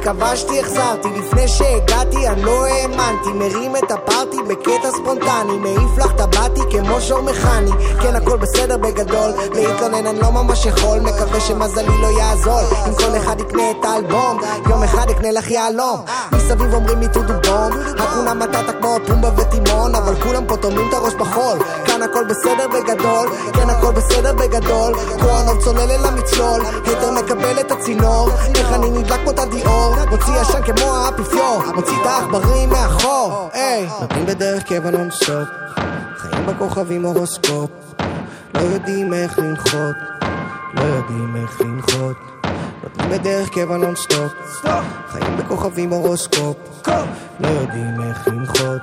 [0.03, 1.07] כבשתי, החזרתי.
[1.19, 3.29] לפני שהגעתי, אני לא האמנתי.
[3.29, 5.57] מרים את הפארטי בקטע ספונטני.
[5.57, 7.71] מעיף לך טבעתי כמו שור מכני.
[8.01, 9.31] כן, הכל בסדר בגדול.
[9.53, 10.99] להתלונן אני לא ממש יכול.
[10.99, 12.61] מקווה שמזלי לא יעזור.
[12.87, 14.39] אם כל אחד יקנה את האלבום
[14.69, 16.01] יום אחד אקנה לך יהלום.
[16.31, 17.71] מסביב אומרים לי טודו בום.
[17.99, 21.59] הכונה מטאטה כמו פומבה וטימון אבל כולם פה טומנים את הראש בחול.
[21.85, 23.29] כאן הכל בסדר בגדול.
[23.53, 24.93] כן, הכל בסדר בגדול.
[25.21, 26.61] קורנוב צולל אל המצלול.
[26.85, 28.29] היתר מקבל את הצינור.
[28.55, 29.19] איך אני נדלק
[29.91, 31.61] תדיאור מוציא עשן כמו האפיפיור.
[31.75, 33.87] מוציא את העכברים מאחור היי.
[34.01, 35.47] נותנים בדרך קבע נונסטופ
[36.17, 37.69] חיים בכוכבים הורוסקופ.
[38.55, 39.95] לא יודעים איך לנחות.
[40.73, 42.17] לא יודעים איך לנחות.
[42.83, 44.31] נותנים בדרך קבע נונסטופ
[45.09, 46.57] חיים בכוכבים הורוסקופ.
[47.39, 48.81] לא יודעים איך לנחות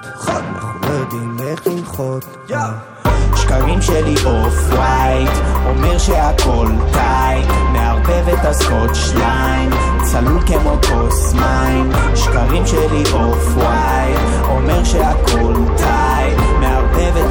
[1.50, 2.46] איך לנחות
[3.36, 5.30] שקרים שלי off-white
[5.66, 9.70] אומר שהכל tight מערבב את הסקוטש line
[10.02, 11.90] צלול כמו כוס מים.
[12.14, 14.18] שקרים שלי off-white
[14.48, 16.07] אומר שהכל tight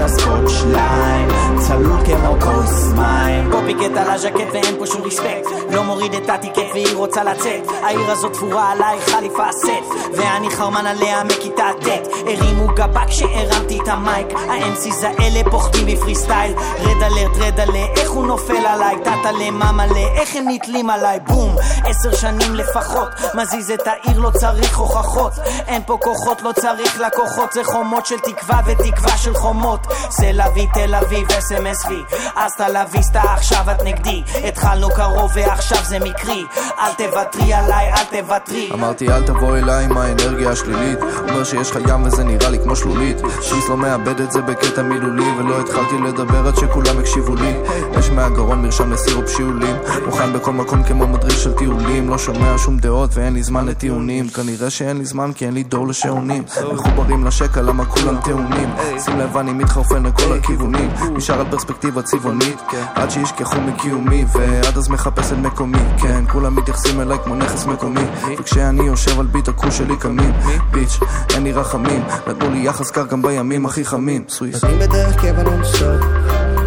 [0.07, 1.29] הסקוטש line
[1.59, 3.51] צלול כמו כוס מים.
[3.51, 7.61] copycat על הז'קט ואין פה שום respect לא מוריד את ה ticket והיא רוצה לצאת.
[7.83, 13.87] העיר הזאת תפורה עליי חליפה סט ואני חרמן עליה מכיתה ט' הרימו גבה כשהרמתי את
[13.87, 14.27] ה mic.
[14.33, 18.95] ה-MCs האלה פוחדים בפרי סטייל רד אלרט רד עלה איך הוא נופל עליי?
[19.03, 21.19] טאטה ממלא איך הם נתלים עליי?
[21.27, 21.55] בום!
[21.85, 25.31] עשר שנים לפחות מזיז את העיר לא צריך הוכחות.
[25.67, 27.53] אין פה כוחות לא צריך לקוחות.
[27.53, 32.03] זה חומות של תקווה ותקווה של חומות זה אביב תל אביב אס.אם.אס וי
[32.35, 34.23] אסטה לוויסטה עכשיו את נגדי.
[34.47, 36.43] התחלנו קרוב ועכשיו זה מקרי.
[36.79, 38.69] אל תוותרי עליי אל תוותרי.
[38.73, 40.99] אמרתי אל תבוא אליי עם האנרגיה השלילית.
[41.29, 43.17] אומר שיש לך ים וזה נראה לי כמו שלולית.
[43.41, 47.53] שיס לא מאבד את זה בקטע מילולי ולא התחלתי לדבר עד שכולם הקשיבו לי.
[47.99, 49.75] יש מהגרון מרשם לסירופ שיעולים.
[50.05, 52.09] מוכן בכל מקום כמו מדריך של טיולים.
[52.09, 54.29] לא שומע שום דעות ואין לי זמן לטיעונים.
[54.29, 56.43] כנראה שאין לי זמן כי אין לי דור לשעונים.
[56.73, 58.69] מחוברים לשקע למה כולם טעונים?
[59.05, 60.89] שים לב אני מתחרפן לכל הכיוונים.
[61.13, 62.61] נשאר על פרספקטיבה צבעונית
[62.95, 65.77] עד שישכחו מקיומי ועד אז מחפש את מקומי.
[66.01, 68.01] כן כולם מתייחסים אליי כמו נכס מקומי.
[68.39, 70.31] וכשאני יושב על ביט הכוש שלי קמים.
[70.71, 70.99] ביץ'
[71.33, 72.03] אין לי רחמים.
[72.27, 74.23] נתנו לי יחס קר גם בימים הכי חמים.
[74.29, 74.63] סוויס.
[74.63, 76.01] נותנים בדרך קבע נונסטופ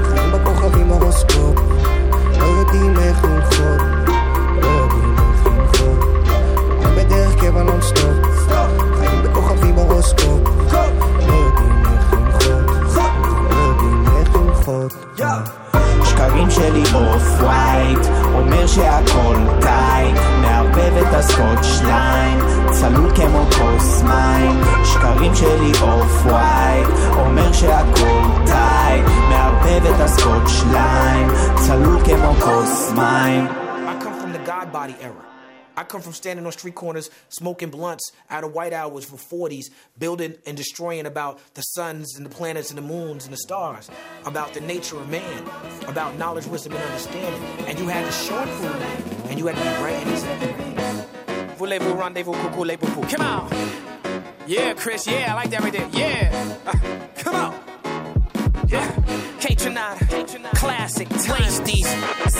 [0.04, 1.58] חיים בכוכבים הורוסקופ.
[2.38, 3.80] לא יודעים איך לנחות
[4.62, 6.04] לא יודעים איך לנחות
[6.68, 8.29] נותנים בדרך קבע נונסטופ
[16.50, 22.38] שלי off-white אומר שהכל tight מערבב את הסקוטש line
[22.70, 31.98] צלול כמו כוס מים שקרים שלי off-white אומר שהכל טייט מערבב את הסקוטש ליין צלול
[32.04, 35.29] כמו כוס מים I come from the God body era.
[35.76, 39.66] I come from standing on street corners, smoking blunts out of white hours for 40s,
[39.98, 43.90] building and destroying about the suns and the planets and the moons and the stars,
[44.24, 45.44] about the nature of man,
[45.86, 47.42] about knowledge, wisdom, and understanding.
[47.66, 50.08] And you had to show and for me, and you had to be right in
[50.08, 51.56] this.
[51.58, 52.76] Voulez-vous rendezvous, coucou, les.
[52.76, 53.50] Come on.
[54.46, 55.88] Yeah, Chris, yeah, I like that right there.
[55.92, 56.56] Yeah.
[56.66, 56.72] Uh,
[57.16, 57.69] come on.
[59.60, 59.94] Yeah.
[60.08, 61.08] K-Tronada, classic,
[61.64, 61.86] these,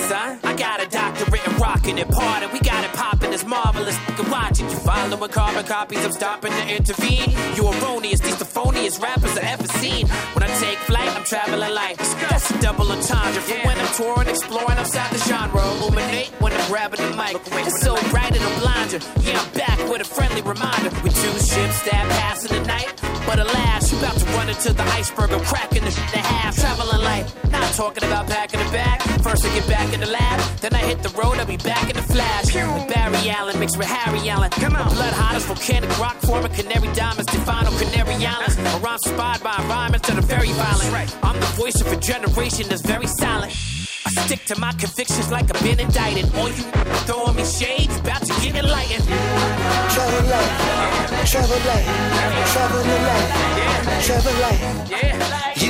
[0.09, 0.39] son.
[0.43, 2.47] I got a doctorate in rockin' and party.
[2.47, 3.95] We got it poppin', it's marvelous.
[4.09, 4.63] You can watch it.
[4.73, 7.31] You following carbon copies, I'm stopping to intervene.
[7.57, 10.09] You erroneous, these the phoniest rappers I ever seen.
[10.33, 11.99] When I take flight, I'm traveling light.
[12.31, 13.43] That's a double entendre.
[13.43, 15.61] From when I'm touring, exploring outside the genre.
[15.77, 17.37] Illuminate when I'm grabbing the mic.
[17.67, 19.01] It's so bright it'll blind you.
[19.21, 20.89] Yeah, I'm back with a friendly reminder.
[21.05, 22.89] We two ships that passing the night.
[23.27, 25.31] But alas, you about to run into the iceberg.
[25.33, 26.57] I'm cracking the in half.
[26.57, 27.27] Traveling light.
[27.51, 28.99] Not talking about packing the bag.
[29.27, 30.39] First I get back in the lab.
[30.63, 32.47] Then I hit the road, I'll be back in the flash.
[32.55, 34.51] With Barry Allen mixed with Harry Allen.
[34.63, 34.89] Come on.
[34.95, 37.31] Blood hot as volcanic rock forming canary diamonds.
[37.31, 38.57] Stefano Canary Islands.
[38.75, 40.93] Or I'm inspired by environments that are very violent.
[40.93, 41.11] Right.
[41.23, 43.53] I'm the voice of a generation that's very silent.
[44.07, 46.25] I stick to my convictions like I've been indicted.
[46.35, 46.65] All you
[47.07, 49.05] throwing me shade, you about to get enlightened.
[49.95, 50.53] Travel light,
[51.33, 51.87] travel light,
[52.53, 53.29] travel the light,
[54.07, 54.61] travel light.
[55.61, 55.70] You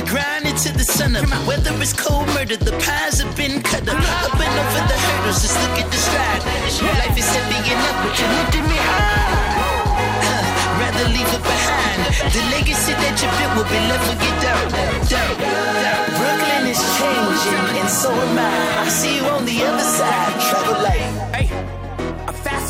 [0.61, 1.25] to the sun up.
[1.47, 3.97] Whether it's cold murder, the pies have been cut up.
[3.97, 4.27] Uh-huh.
[4.29, 6.45] Up and over the hurdles, just look at the stride.
[7.01, 10.77] Life is heavy enough, but you lifted me high.
[10.81, 12.13] Rather leave it behind.
[12.29, 14.69] The legacy that you built will be left with you down.
[16.13, 18.85] Brooklyn is changing, and so am I.
[18.85, 20.29] I see you on the other side.
[20.45, 21.09] Travel light.
[21.33, 21.49] Hey,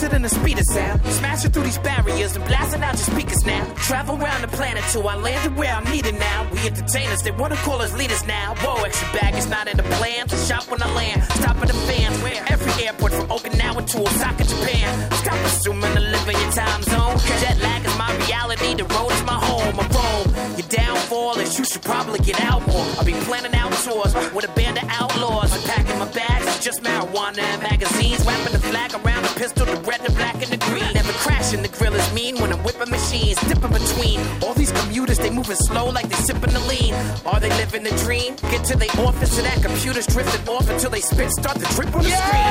[0.01, 1.05] faster than the speed of sound.
[1.05, 3.63] Smashing through these barriers and blasting out your speakers now.
[3.75, 6.49] Travel around the planet till I landed where I'm needed now.
[6.51, 8.55] We entertainers, they wanna call us leaders now.
[8.61, 10.27] Whoa, extra baggage not in the plan.
[10.27, 12.17] To shop when I land, stop the fans.
[12.23, 15.11] Where every airport from Okinawa to Osaka, Japan.
[15.21, 17.17] Stop assuming to live in your time zone.
[17.41, 19.75] Jet lag is my reality, the road is my home.
[19.79, 20.25] I roam.
[20.57, 22.85] Your downfall is you should probably get out more.
[22.97, 25.51] I'll be planning out tours with a band of outlaws.
[25.65, 28.25] Packing my bags, just marijuana and magazines.
[28.25, 29.10] Wrapping the flag around
[29.41, 30.85] pistol, the red, the black, and the green.
[30.93, 33.41] Never crashing, the grill is mean when I'm whipping machines.
[33.49, 36.93] Dipping between all these commuters, they moving slow like they sipping the lean.
[37.25, 38.35] Are they living the dream?
[38.53, 41.89] Get to the office and that computer's drifting off until they spit start to drip
[41.97, 42.45] on the screen.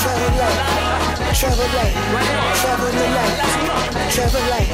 [0.00, 1.94] Travel light, travel light,
[2.64, 3.36] travel the light,
[4.16, 4.72] travel light.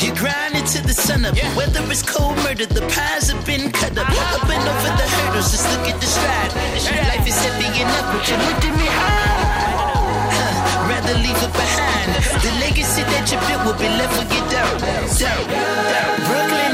[0.00, 1.36] You're grinding to the sun up.
[1.60, 4.08] Whether it's cold murder, the pies have been cut up.
[4.08, 6.52] Up and over the hurdles, just look at the stride.
[7.12, 9.37] Life is heavy enough, but you're lifting me high.
[11.08, 12.12] Leave it behind.
[12.44, 14.76] The legacy that you built will be left with you down.
[15.16, 15.48] down.
[16.28, 16.67] Brooklyn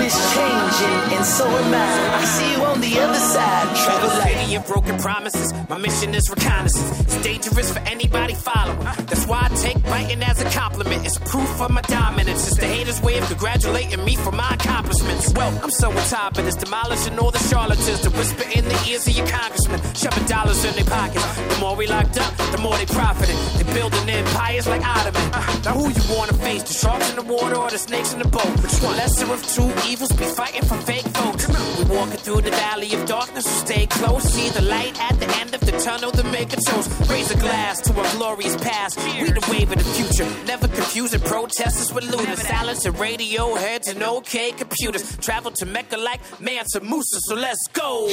[1.25, 2.21] and so am I.
[2.21, 3.77] I see you on the other side.
[3.85, 4.11] Travel
[4.45, 5.53] city of broken promises.
[5.69, 7.01] My mission is reconnaissance.
[7.01, 8.85] It's dangerous for anybody following.
[9.09, 11.07] That's why I take biting as a compliment.
[11.07, 12.47] It's proof of my dominance.
[12.49, 15.33] It's the haters' way of congratulating me for my accomplishments.
[15.35, 18.79] Well, I'm so on top of this, demolishing all the charlatans to whisper in the
[18.89, 21.25] ears of your congressmen, shoving dollars in their pockets.
[21.55, 23.37] The more we locked up, the more they profited.
[23.57, 26.64] They building empires like Ottoman Now who you wanna face?
[26.64, 28.52] The sharks in the water or the snakes in the boat?
[28.64, 28.96] Which one?
[28.98, 31.48] Lesser of two evils be fighting for fake votes.
[31.78, 34.24] We walking through the valley of darkness, so stay close.
[34.24, 36.88] See the light at the end of the tunnel, the maker chose.
[37.10, 38.98] Raise a glass to a glorious past.
[39.04, 40.28] We the wave of the future.
[40.46, 42.42] Never confusing protesters with looters.
[42.42, 45.18] Silence and radio heads and okay computers.
[45.18, 48.08] Travel to Mecca like Mansa Musa, so let's go.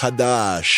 [0.00, 0.68] חדש.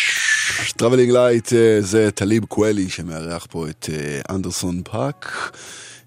[0.77, 5.38] טראבלינג לייט אה, זה טליב קוולי שמארח פה את אה, אנדרסון פאק.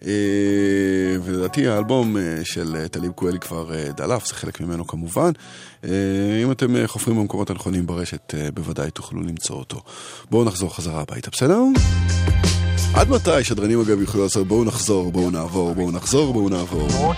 [0.06, 5.32] אה, ולדעתי האלבום אה, של אה, טליב קוולי כבר דלף, זה חלק ממנו כמובן.
[6.44, 9.82] אם אתם חופרים במקומות הנכונים ברשת, בוודאי תוכלו למצוא אותו.
[10.32, 11.62] בואו נחזור חזרה הביתה, בסדר?
[12.94, 17.14] עד מתי שדרנים אגב יוכלו לעשות בואו נחזור, בואו נעבור, בואו נחזור, בואו נעבור.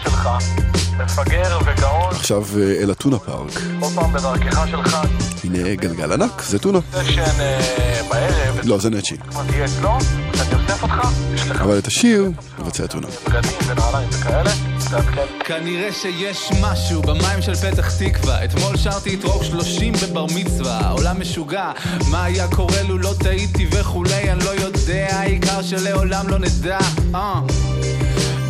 [0.97, 3.51] מפגר וגאון, עכשיו אה, אל הטונה פארק.
[3.79, 4.97] כל פעם בדרכך שלך,
[5.43, 6.79] הנה גלגל ענק, זה טונה.
[6.91, 9.17] סשן אה, בערב, לא, זה נצ'י.
[9.17, 9.97] כבר תהיה אצלו,
[10.33, 13.07] כשאני אוסף אותך, יש לך אבל את השיר מבצע טונה.
[13.27, 14.51] בגדים ונעליים וכאלה,
[14.89, 15.21] תעדכן.
[15.45, 21.21] כנראה שיש משהו במים של פתח תקווה אתמול שרתי את רוק שלושים בבר מצווה העולם
[21.21, 21.71] משוגע
[22.11, 26.79] מה היה קורה לו לא טעיתי וכולי אני לא יודע העיקר שלעולם לא נדע
[27.15, 27.41] אה.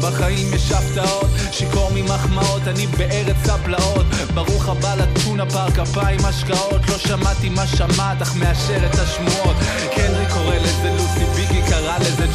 [0.02, 4.06] בחיים יש הפתעות, שיכור ממחמאות, אני בארץ הפלאות.
[4.34, 6.82] ברוך הבא לטונה פארק, אפיים השקעות.
[6.90, 9.56] לא שמעתי מה שמעת, אך מאשר את השמועות.
[9.96, 10.95] קנרי קורא לזה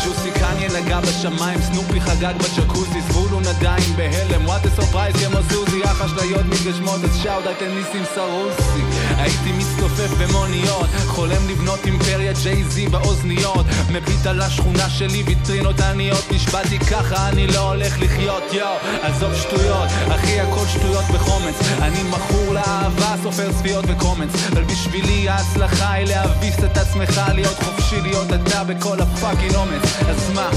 [0.04, 5.80] ג'וסי, קניה נגע בשמיים, סנופי חגג בג'קוזי, זבולון עדיין בהלם, what a surprise כמו סוזי,
[6.04, 8.82] אשליות מתגשמות, אז shout out לניסים סרוסי.
[9.16, 16.78] הייתי מצטופף במוניות, חולם לבנות אימפריה ג'יי-זי באוזניות, מביט על השכונה שלי, ויטרינות עניות, נשבעתי
[16.78, 23.14] ככה, אני לא הולך לחיות, יואו, עזוב שטויות, אחי הכל שטויות בחומץ, אני מכור לאהבה,
[23.22, 29.00] סופר צפיות וקומץ, אבל בשבילי ההצלחה היא להביס את עצמך, להיות חופשי, להיות אתה בכל
[29.00, 30.50] ה fucking אומץ, אז מה,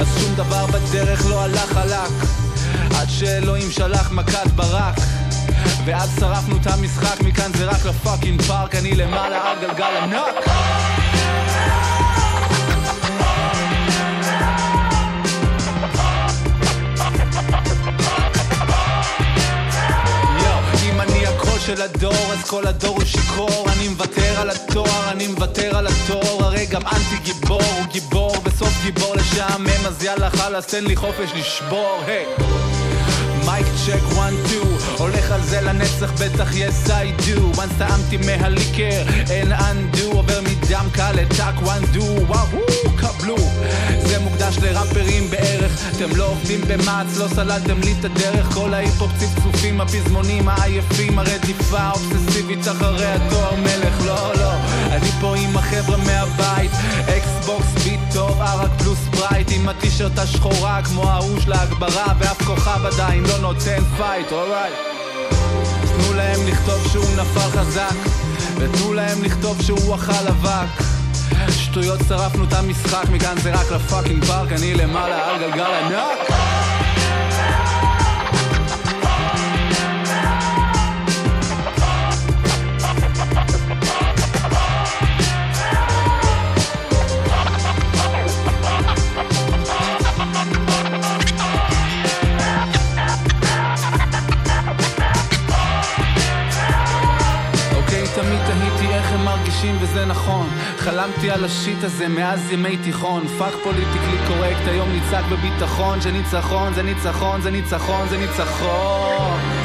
[0.00, 2.10] אז שום דבר בדרך לא הלך חלק,
[2.94, 4.96] עד שאלוהים שלח מכת ברק.
[5.84, 11.05] ואז שרפנו את המשחק, מכאן זה רק ל fucking פארק, אני למעלה על גלגל ענק.
[21.66, 23.66] של הדור, אז כל הדור הוא שיכור.
[23.72, 26.44] אני מוותר על התואר, אני מוותר על התואר.
[26.44, 31.30] הרי גם אנטי גיבור הוא גיבור, בסוף גיבור לשעמם, אז יאללה חלאס, תן לי חופש
[31.34, 32.26] לשבור, היי.
[32.26, 32.75] mic
[33.86, 34.68] check one two
[35.02, 37.58] הולך על זה לנצח בטח yes I do.
[37.58, 40.06] Once טעמתי מהליקר אין undo.
[40.12, 42.46] עובר מדם קל לטאקוונדו וואו
[42.96, 43.36] קבלו.
[44.02, 45.80] זה מוקדש לראפרים בערך.
[45.96, 48.54] אתם לא עובדים במעץ לא סללתם לי את הדרך.
[48.54, 54.06] כל ההיפ-הופ צפצופים הפזמונים העייפים הרדיפה האובססיבית אחרי התואר מלך.
[54.06, 54.52] לא לא.
[54.90, 56.70] אני פה עם החבר'ה מהבית.
[57.00, 62.86] Xbox beat טוב ערק פלוס ספרייט עם הטישרט השחורה כמו ההוא של ההגברה ואף כוכב
[62.86, 64.74] עדיין לא נותן fight alright
[65.82, 67.96] תנו להם לכתוב שהוא נפל חזק
[68.56, 70.82] ותנו להם לכתוב שהוא אכל אבק.
[71.50, 76.75] שטויות שרפנו את המשחק מכאן זה רק ל fucking פארק אני למעלה על גלגל ענק
[100.78, 103.28] חלמתי על ה shit הזה מאז ימי תיכון.
[103.38, 106.00] fuck politically correct היום נצעק בביטחון.
[106.00, 109.55] שניצחון זה ניצחון זה ניצחון זה ניצחון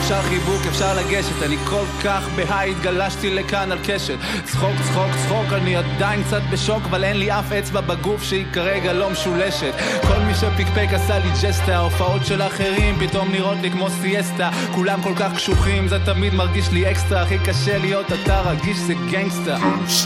[0.00, 4.16] אפשר חיבוק, אפשר לגשת, אני כל כך ב high, התגלשתי לכאן על קשת.
[4.44, 8.92] צחוק, צחוק, צחוק, אני עדיין קצת בשוק, אבל אין לי אף אצבע בגוף שהיא כרגע
[8.92, 9.72] לא משולשת.
[10.08, 14.50] כל מי שפיקפק עשה לי ג'סטה, ההופעות של אחרים פתאום נראות לי כמו סיאסטה.
[14.74, 18.94] כולם כל כך קשוחים, זה תמיד מרגיש לי אקסטרה, הכי קשה להיות אתה רגיש זה
[19.10, 19.56] gangsta.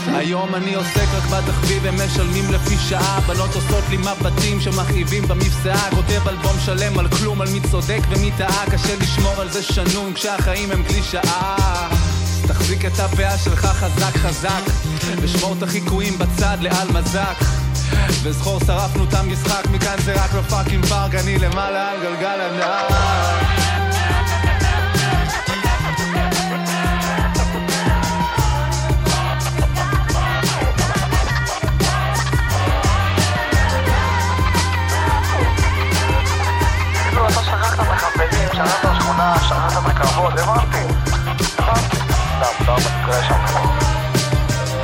[0.07, 5.89] היום אני עוסק רק בתחביב, הם משלמים לפי שעה, בנות עושות לי מבטים שמכאיבים במבצעה,
[5.95, 10.13] כותב אלבום שלם על כלום, על מי צודק ומי טעה, קשה לשמור על זה שנון
[10.13, 11.87] כשהחיים הם קלישאה.
[12.47, 14.61] תחזיק את הפאה שלך חזק חזק,
[15.21, 17.43] ושמור את החיקויים בצד לעל מזק.
[18.23, 23.66] וזכור שרפנו את המשחק, מכאן זה רק לא פאקינג פארק, אני למעלה על גלגל ענק.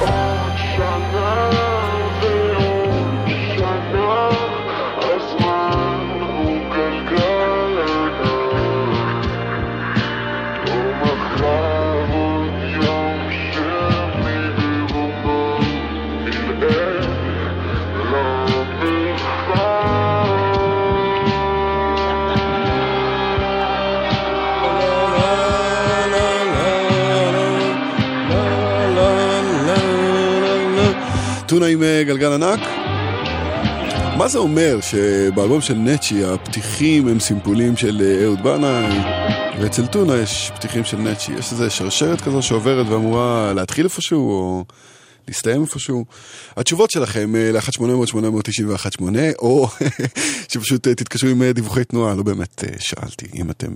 [0.06, 0.33] Oh,
[31.54, 32.60] טונה עם אה, גלגל ענק.
[34.18, 39.00] מה זה אומר שבאלבום של נצ'י הפתיחים הם סימפולים של אה, אהוד בנאי
[39.60, 44.66] ואצל טונה יש פתיחים של נצ'י, יש איזה שרשרת כזו שעוברת ואמורה להתחיל איפשהו או
[45.28, 46.06] להסתיים איפשהו.
[46.58, 49.04] התשובות שלכם אה, ל-1-800-891-8
[49.40, 49.68] או
[50.52, 53.72] שפשוט אה, תתקשרו עם אה, דיווחי תנועה, לא באמת שאלתי אם אתם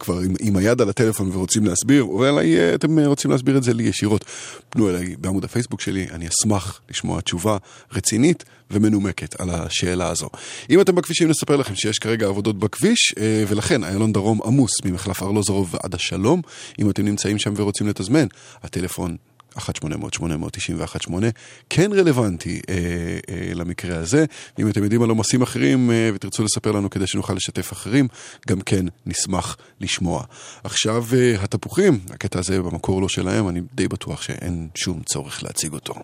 [0.00, 3.74] כבר עם, עם היד על הטלפון ורוצים להסביר, או אולי אתם רוצים להסביר את זה
[3.74, 4.24] לי ישירות.
[4.68, 7.56] פנו אליי בעמוד הפייסבוק שלי, אני אשמח לשמוע תשובה
[7.92, 10.28] רצינית ומנומקת על השאלה הזו.
[10.70, 13.14] אם אתם בכבישים נספר לכם שיש כרגע עבודות בכביש,
[13.48, 16.42] ולכן איילון דרום עמוס ממחלף ארלוזורוב ועד השלום.
[16.78, 18.26] אם אתם נמצאים שם ורוצים לתזמן,
[18.62, 19.16] הטלפון
[19.58, 21.12] 1-800-891-8,
[21.70, 22.74] כן רלוונטי אה,
[23.28, 24.24] אה, למקרה הזה.
[24.58, 28.08] אם אתם יודעים על עומסים אחרים אה, ותרצו לספר לנו כדי שנוכל לשתף אחרים,
[28.48, 30.24] גם כן נשמח לשמוע.
[30.64, 35.72] עכשיו אה, התפוחים, הקטע הזה במקור לא שלהם, אני די בטוח שאין שום צורך להציג
[35.72, 35.94] אותו.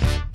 [0.00, 0.27] you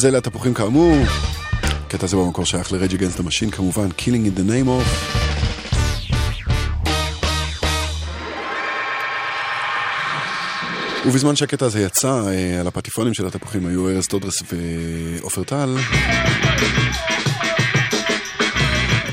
[0.00, 0.96] אז אלה התפוחים כאמור.
[1.62, 4.86] הקטע הזה במקור שייך ל Rage Against the Machine, כמובן, Killing in the name of.
[11.06, 15.76] ובזמן שהקטע הזה יצא, אה, על הפטיפונים של התפוחים היו ארז טודרס ועופר טל.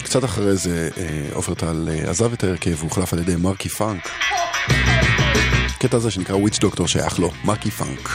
[0.04, 4.10] קצת אחרי זה אה, עופר טל אה, עזב את ההרכב והוחלף על ידי מרקי פאנק.
[5.76, 8.10] הקטע הזה שנקרא Witch Doctor שייך לו, מרקי פאנק.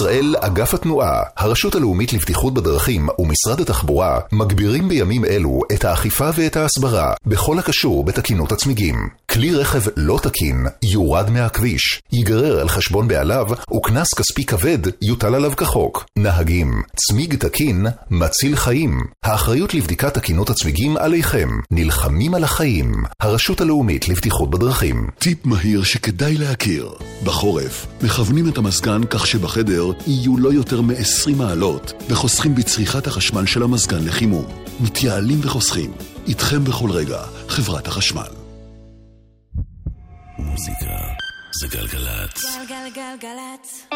[0.00, 6.56] ישראל, אגף התנועה, הרשות הלאומית לבטיחות בדרכים ומשרד התחבורה מגבירים בימים אלו את האכיפה ואת
[6.56, 9.08] ההסברה בכל הקשור בתקינות הצמיגים.
[9.40, 13.46] כלי רכב לא תקין יורד מהכביש, ייגרר על חשבון בעליו
[13.76, 16.04] וקנס כספי כבד יוטל עליו כחוק.
[16.18, 19.00] נהגים, צמיג תקין מציל חיים.
[19.24, 21.48] האחריות לבדיקת תקינות הצמיגים עליכם.
[21.70, 22.92] נלחמים על החיים.
[23.20, 25.06] הרשות הלאומית לבטיחות בדרכים.
[25.18, 26.90] טיפ מהיר שכדאי להכיר.
[27.24, 33.62] בחורף, מכוונים את המזגן כך שבחדר יהיו לא יותר מ-20 מעלות, וחוסכים בצריכת החשמל של
[33.62, 34.44] המזגן לחימום.
[34.80, 35.92] מתייעלים וחוסכים.
[36.28, 37.18] איתכם בכל רגע,
[37.48, 38.39] חברת החשמל.
[40.44, 40.96] מוזיקה
[41.60, 42.44] זה גלגלצ.
[42.68, 43.86] גלגלגלגלצ.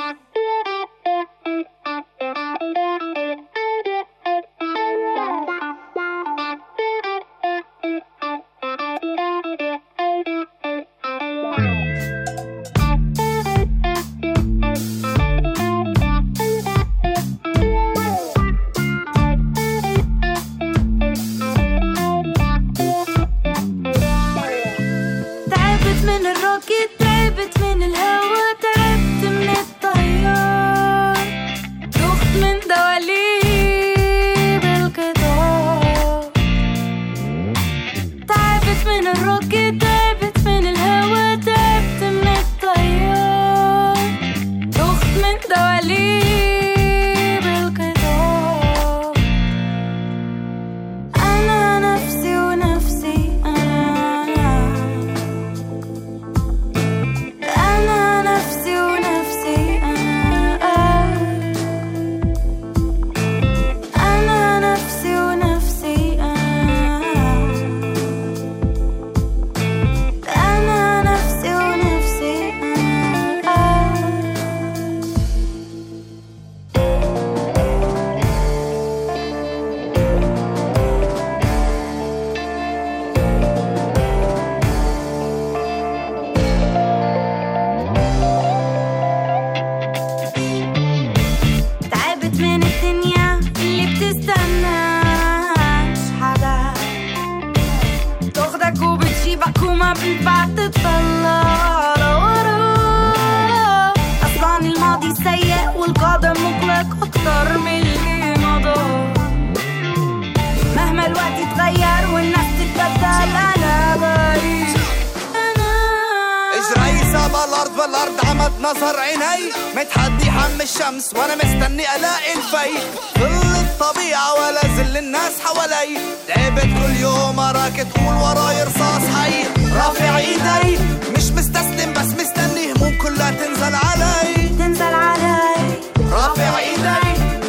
[121.05, 122.79] الشمس وأنا مستني الاقي الفي
[123.19, 125.99] ظل الطبيعة ولا ظل الناس حوالي.
[126.29, 129.45] تعبت كل يوم أراك تقول وراي رصاص حي.
[129.77, 130.79] رافع إيدي
[131.17, 134.49] مش مستسلم بس مستني هموم كلها تنزل علي.
[134.59, 135.81] تنزل علي.
[136.13, 136.83] رافع إيدي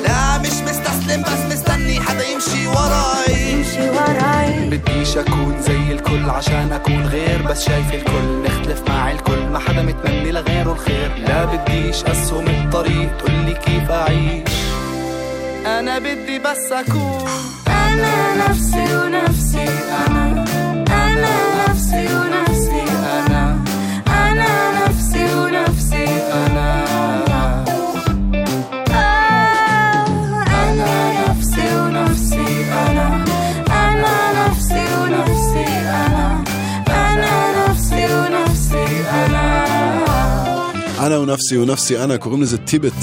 [0.04, 3.52] لا مش مستسلم بس مستني حدا يمشي وراي.
[3.52, 4.70] يمشي وراي.
[4.70, 8.65] بديش أكون زي الكل عشان أكون غير بس شايف الكل الكل.
[10.06, 11.12] متمني لغيره الخير.
[11.18, 13.18] لا بديش أسهم الطريق.
[13.18, 14.50] تقولي كيف أعيش.
[15.66, 17.30] أنا بدي بس أكون.
[17.68, 19.68] أنا نفسي ونفسي
[20.08, 20.46] أنا.
[20.88, 21.36] أنا
[21.70, 22.55] نفسي ونفسي
[41.36, 42.94] ונפסי ונפסי אנה, קוראים לזה טיבט.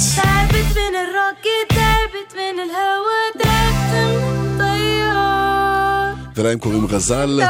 [6.36, 7.40] ולהם קוראים רזל.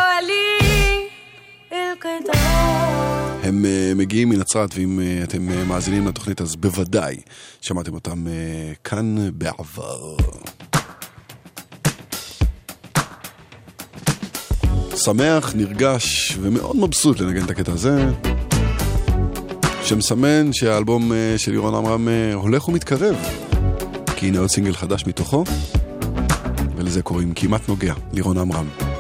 [3.43, 7.17] הם אה, מגיעים מנצרת, ואם אה, אתם אה, מאזינים לתוכנית אז בוודאי
[7.61, 8.25] שמעתם אותם
[8.85, 10.17] כאן בעבר.
[14.97, 18.05] שמח, נרגש ומאוד מבסוט לנגן את הקטע הזה.
[19.93, 23.17] שמסמן שהאלבום uh, של לירון עמרם uh, הולך ומתקרב,
[24.17, 25.45] כי הנה עוד סינגל חדש מתוכו,
[26.77, 28.92] ולזה קוראים כמעט נוגע, לירון עמרם.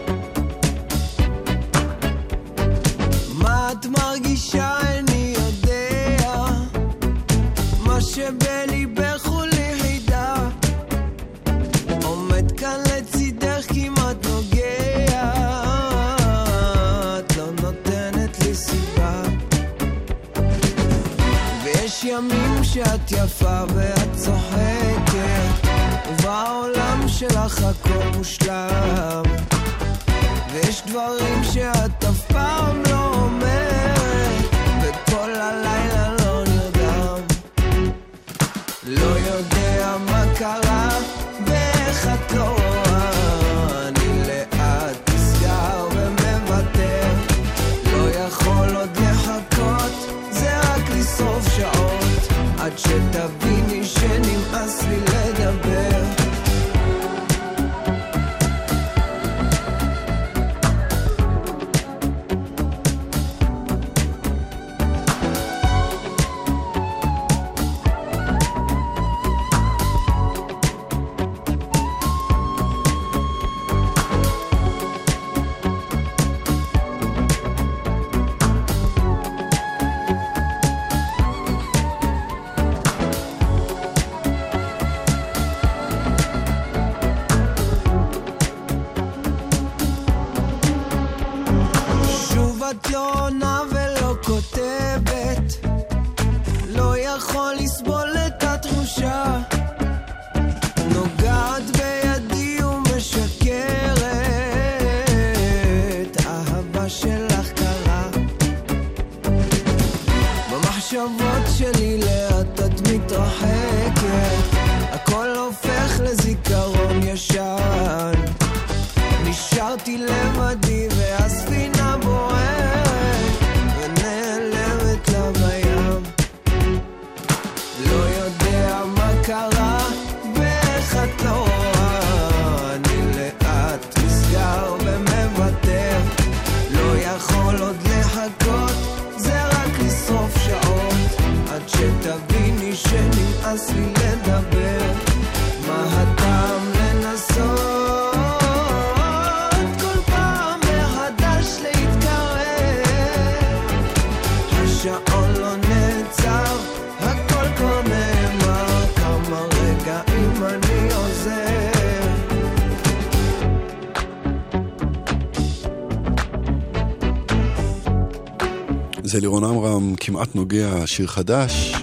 [169.23, 171.74] לירון עמרם, כמעט נוגע, שיר חדש,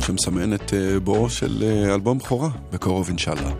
[0.00, 3.50] שמסמן את אה, בואו של אה, אלבום בכורה, בקרוב אינשאללה.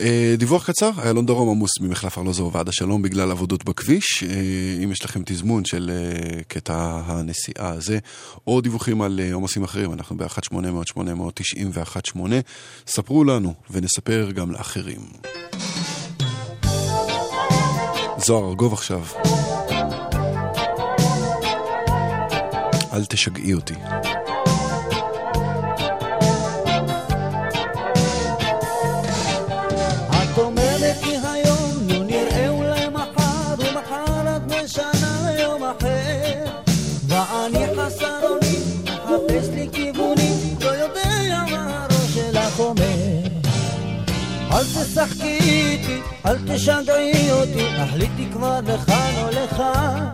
[0.00, 4.24] אה, דיווח קצר, איילון דרום עמוס ממחלף ארלוזור ועד השלום בגלל עבודות בכביש.
[4.84, 5.90] אם יש לכם תזמון של
[6.48, 7.98] קטע הנסיעה הזה,
[8.46, 12.18] או דיווחים על עומסים אחרים, אנחנו ב-1-800-890-1-8.
[12.86, 15.00] ספרו לנו ונספר גם לאחרים.
[18.24, 19.02] זוהר ארגוב עכשיו.
[22.92, 23.74] אל תשגעי אותי.
[23.74, 24.12] לא.
[46.26, 50.06] אל תשגעי אותי, החליטי כבר לכאן או לכאן.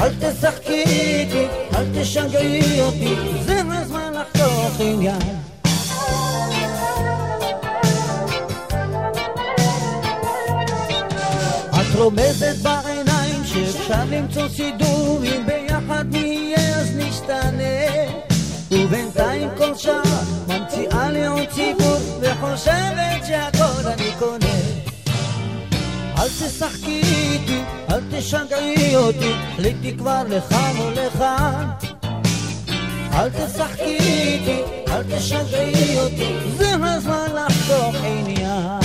[0.00, 3.14] אל תשחקי איתי, אל תשגעי אותי,
[3.44, 5.20] זה הזמן לחתוך עניין.
[11.70, 17.62] את רומזת בעיניים שאפשר למצוא סידור אם ביחד נהיה אז נשתנה
[18.70, 24.61] ובינתיים כל שעה ממציאה לי עוד סיפור וחושבת שהכל אני קונה
[26.22, 31.70] אל תשחקי איתי, אל תשגעי אותי, החליטי כבר לכאן או לכאן
[33.12, 38.81] אל תשחקי איתי, אל תשגעי אותי, זה הזמן לחתוך עניין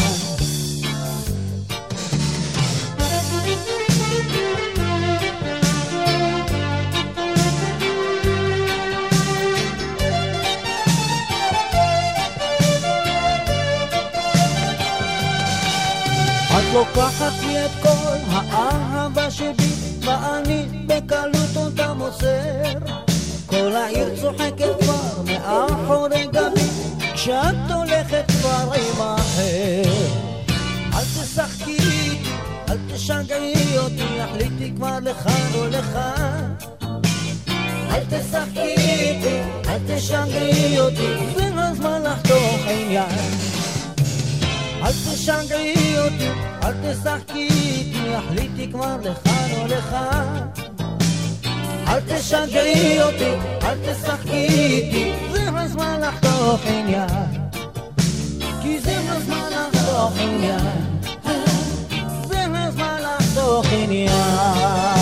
[16.77, 22.79] לוקחת לי את כל האהבה שבי, ואני בקלות אותה מוסר.
[23.45, 26.67] כל העיר צוחקת כבר מאחורי גבי,
[27.13, 29.81] כשאת הולכת כבר עם אחר.
[30.93, 32.29] אל תשחקי איתי,
[32.69, 36.53] אל תשגעי אותי, החליטי כבר לכאן או לכאן.
[37.89, 43.09] אל תשחקי איתי, אל תשגעי אותי, זה הזמן לחתוך עניין.
[44.83, 50.47] אל תשגעי אותי, אל תשחקי איתי, החליטי כבר לכאן או לכאן.
[51.87, 53.31] אל תשגעי אותי,
[53.63, 57.07] אל תשחקי איתי, זה הזמן לחתוך עניין.
[58.61, 60.59] כי זה הזמן לחתוך עניין.
[62.27, 64.96] זה הזמן לחתוך עניין.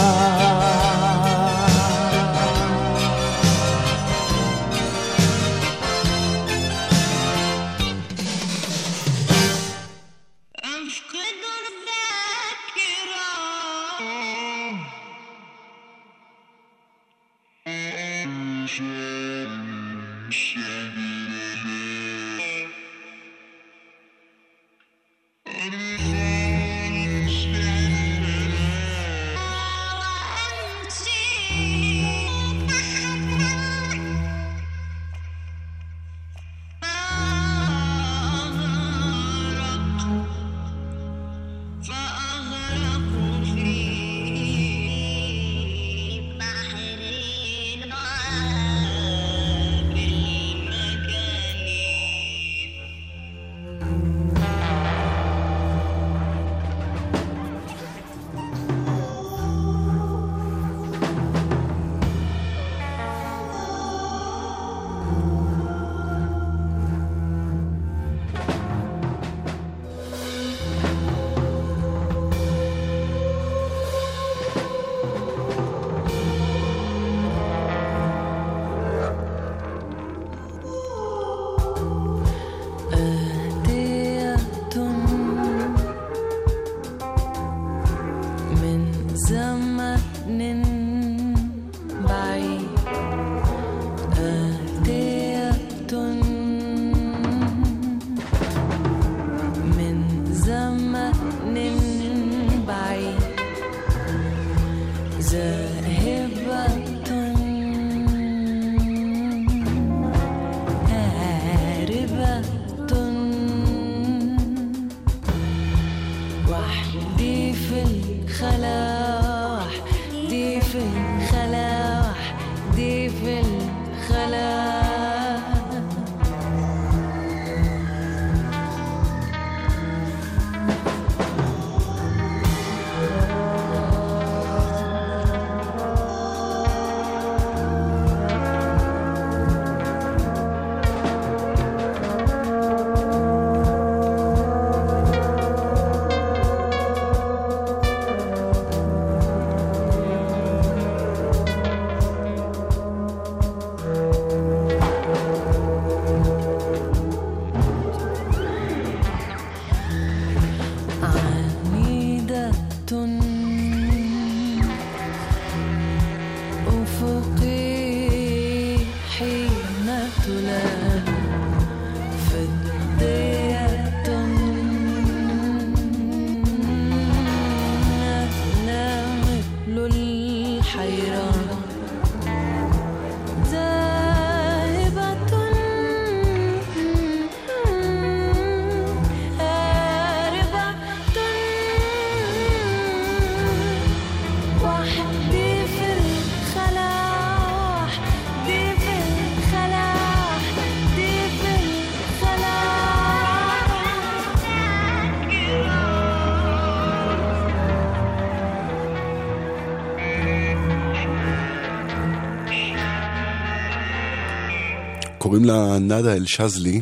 [215.36, 216.82] קוראים לה נאדה אל-שזלי.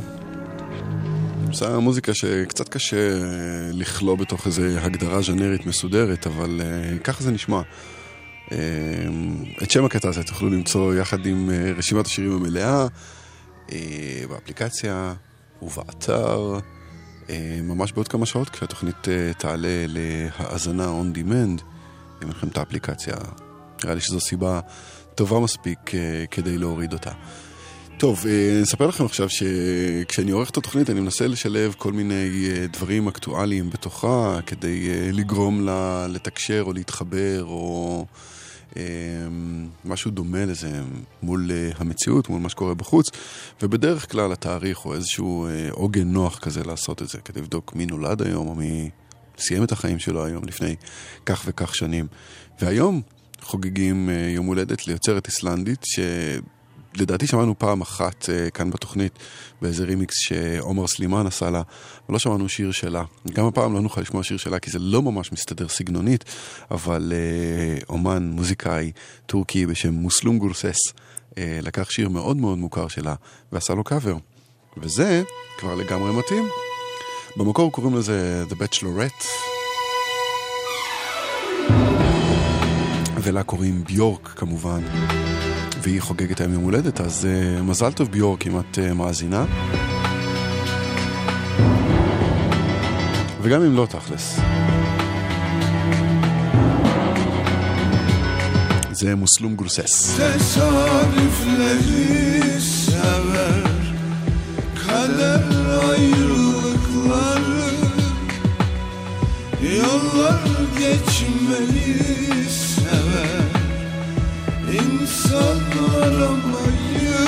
[1.48, 3.20] עושה מוזיקה שקצת קשה אה,
[3.72, 7.62] לכלוא בתוך איזו הגדרה ז'נרית מסודרת, אבל אה, ככה זה נשמע.
[8.52, 8.58] אה,
[9.64, 12.88] את שם הקטע הזה תוכלו למצוא יחד עם רשימת השירים המלאה
[13.72, 15.14] אה, באפליקציה
[15.62, 16.60] ובאתר.
[17.64, 19.08] ממש בעוד כמה שעות כשהתוכנית
[19.38, 21.64] תעלה להאזנה on demand,
[22.24, 23.16] אם לכם את האפליקציה.
[23.84, 24.60] נראה לי שזו סיבה
[25.16, 25.80] טובה מספיק
[26.32, 27.12] כדי להוריד אותה.
[27.98, 32.50] טוב, אה, אני אספר לכם עכשיו שכשאני עורך את התוכנית אני מנסה לשלב כל מיני
[32.52, 38.06] אה, דברים אקטואליים בתוכה כדי אה, לגרום לה לתקשר או להתחבר או
[38.78, 38.84] אה,
[39.86, 40.82] משהו דומה לזה
[41.24, 43.10] מול אה, המציאות, מול מה שקורה בחוץ.
[43.62, 47.86] ובדרך כלל התאריך הוא איזשהו אה, עוגן נוח כזה לעשות את זה כדי לבדוק מי
[47.86, 48.90] נולד היום או מי
[49.38, 50.76] סיים את החיים שלו היום לפני
[51.26, 52.08] כך וכך שנים.
[52.62, 53.02] והיום
[53.42, 56.00] חוגגים אה, יום הולדת ליוצרת איסלנדית ש...
[56.96, 59.20] לדעתי שמענו פעם אחת אה, כאן בתוכנית
[59.62, 61.62] באיזה רימיקס שעומר סלימאן עשה לה,
[62.06, 63.04] אבל לא שמענו שיר שלה.
[63.34, 66.24] גם הפעם לא נוכל לשמוע שיר שלה כי זה לא ממש מסתדר סגנונית,
[66.72, 67.14] אבל
[67.82, 68.92] אה, אומן, מוזיקאי
[69.26, 73.16] טורקי בשם מוסלום גורסס אה, לקח שיר מאוד מאוד מוכר שלה
[73.52, 74.16] ועשה לו קאבר.
[74.78, 75.24] וזה
[75.58, 76.48] כבר לגמרי מתאים.
[77.38, 79.26] במקור קוראים לזה The Bachelorette.
[83.24, 84.84] ולה קוראים ביורק כמובן.
[85.84, 89.46] והיא חוגגת היום יום הולדת, אז uh, מזל טוב ביורק אם את uh, מאזינה.
[93.42, 94.40] וגם אם לא תכלס.
[98.92, 100.20] זה מוסלום גורסס.
[109.80, 110.44] Yollar
[110.80, 111.94] geçmeyi
[112.34, 112.43] sever
[115.34, 115.60] İnsan
[116.04, 117.26] aramayı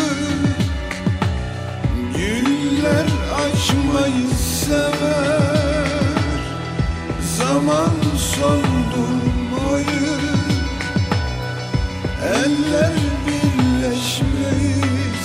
[2.16, 4.28] Güller açmayı
[4.66, 5.86] sever.
[7.38, 9.86] Zaman soldurmayı
[12.24, 12.94] Eller
[13.28, 14.76] birleşmeyi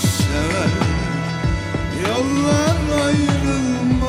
[0.01, 0.73] sever.
[2.09, 3.99] Yollar ayrılmayı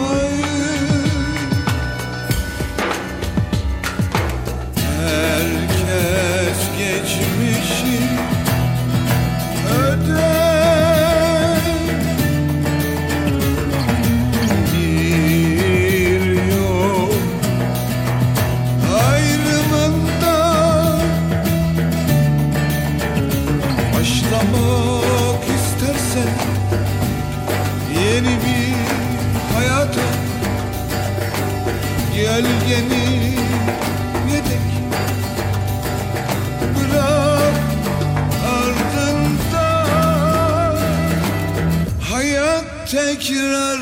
[42.91, 43.80] take your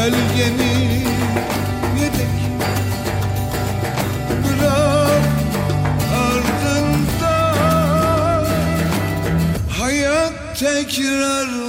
[0.00, 1.04] gölgeni
[2.00, 2.36] yedek
[4.44, 5.24] bırak
[6.14, 7.36] ardında
[9.78, 11.59] hayat tekrarları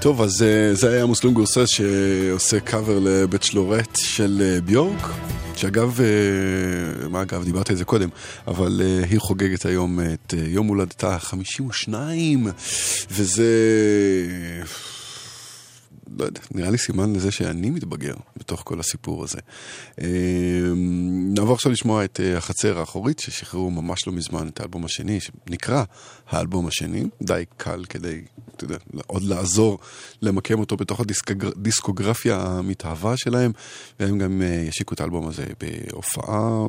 [0.00, 5.08] טוב, אז אה, זה היה מוסלום גורסס שעושה קאבר לבצ'לורט של אה, ביורק.
[5.56, 8.08] שאגב, אה, מה אגב, דיברתי על זה קודם,
[8.48, 11.94] אבל היא חוגגת היום את יום הולדתה ה-52,
[13.10, 13.44] וזה...
[16.18, 19.38] לא יודע, נראה לי סימן לזה שאני מתבגר בתוך כל הסיפור הזה.
[20.00, 20.06] אה,
[21.34, 25.84] נעבור עכשיו לשמוע את אה, החצר האחורית, ששחררו ממש לא מזמן את האלבום השני, שנקרא
[26.28, 28.22] האלבום השני, די קל כדי,
[28.56, 28.76] אתה יודע,
[29.06, 29.78] עוד לעזור
[30.22, 33.52] למקם אותו בתוך הדיסקוגרפיה המתהווה שלהם,
[34.00, 36.66] והם גם אה, ישיקו את האלבום הזה בהופעה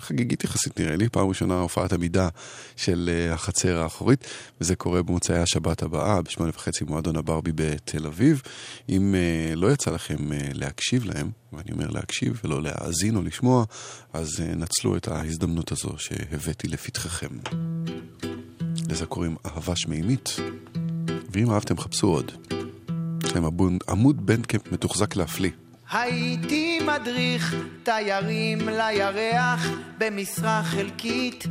[0.00, 2.28] חגיגית יחסית נראה לי, פעם ראשונה הופעת עמידה
[2.76, 4.24] של uh, החצר האחורית,
[4.60, 8.42] וזה קורה במוצאי השבת הבאה, בשמונה וחצי מועדון הברבי בתל אביב.
[8.88, 13.64] אם uh, לא יצא לכם uh, להקשיב להם, ואני אומר להקשיב ולא להאזין או לשמוע,
[14.12, 17.38] אז uh, נצלו את ההזדמנות הזו שהבאתי לפתחכם.
[18.88, 20.36] לזה קוראים אהבה שמימית,
[21.32, 22.32] ואם אהבתם חפשו עוד.
[23.24, 23.44] יש להם
[23.88, 25.50] עמוד בנדקאמפ מתוחזק להפליא.
[25.94, 29.66] הייתי מדריך תיירים לירח
[29.98, 31.44] במשרה חלקית.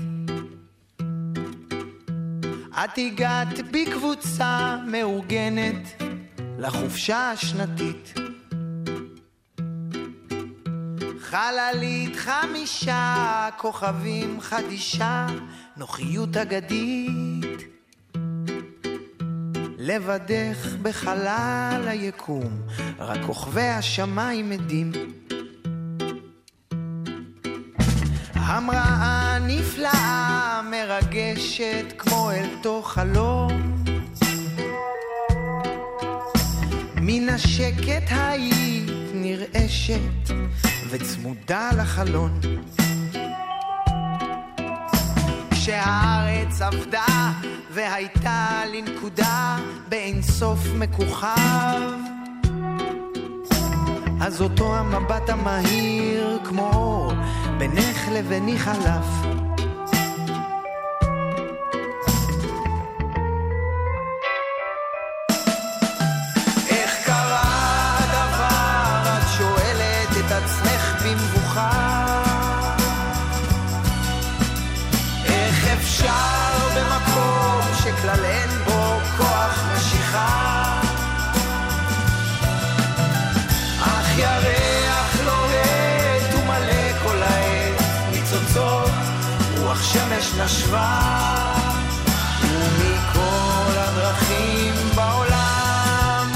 [2.72, 6.02] את הגעת בקבוצה מאורגנת
[6.60, 8.14] לחופשה השנתית.
[11.20, 15.28] חללית חמישה כוכבים חדישה,
[15.78, 17.83] נוחיות אגדית.
[19.86, 22.62] לבדך בחלל היקום,
[23.00, 24.92] רק כוכבי השמיים עדים.
[28.34, 33.84] המראה נפלאה, מרגשת כמו אל תוך חלום.
[37.02, 40.34] מן השקט היית נרעשת
[40.90, 42.40] וצמודה לחלון.
[45.64, 47.32] כשהארץ עבדה
[47.72, 49.58] והייתה לנקודה
[49.90, 51.82] באינסוף מכוכב.
[54.22, 57.14] אז אותו המבט המהיר כמו אור
[57.58, 59.33] בינך לביני חלף
[90.46, 91.00] נשבה
[92.42, 96.32] ומכל הדרכים בעולם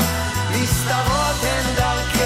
[0.51, 2.23] נסתרות הן דרכי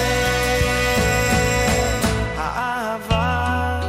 [2.36, 3.80] האהבה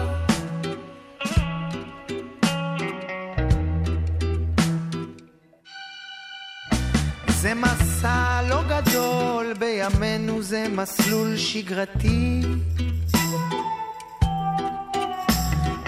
[7.27, 7.53] זה
[8.49, 12.41] לא גדול, בימינו זה מסלול שגרתי.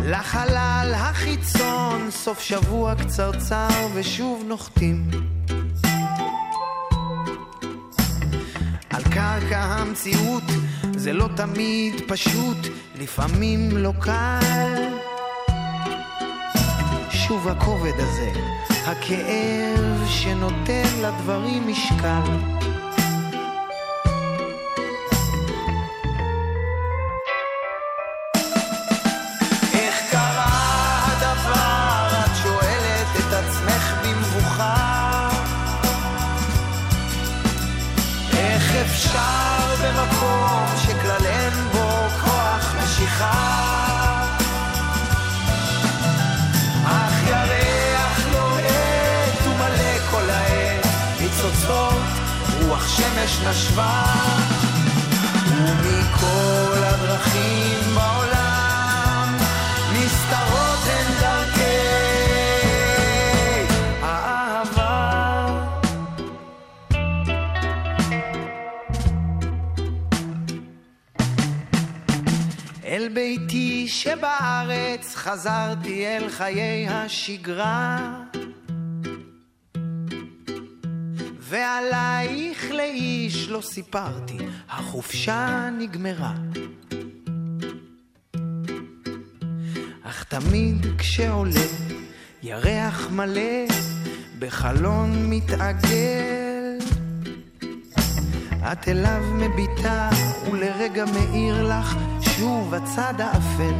[0.07, 5.10] לחלל החיצון, סוף שבוע קצרצר ושוב נוחתים.
[8.90, 10.44] על קרקע המציאות
[10.95, 12.57] זה לא תמיד פשוט,
[12.95, 14.90] לפעמים לא קל.
[17.10, 18.32] שוב הכובד הזה,
[18.86, 22.74] הכאב שנותן לדברים משקל.
[53.26, 54.03] רוח שמש נשבה
[55.49, 59.38] ומכל הדרכים בעולם
[59.93, 61.61] נסתרות הן דרכי
[64.02, 65.47] האהבה.
[72.85, 77.97] אל ביתי שבארץ חזרתי אל חיי השגרה
[81.56, 84.38] ועלייך לאיש לא סיפרתי,
[84.69, 86.34] החופשה נגמרה.
[90.03, 91.65] אך תמיד כשעולה
[92.44, 93.65] ירח מלא
[94.40, 96.77] בחלון מתעגל
[98.72, 100.10] את אליו מביטה
[100.52, 103.73] ולרגע מאיר לך שוב הצד האפל.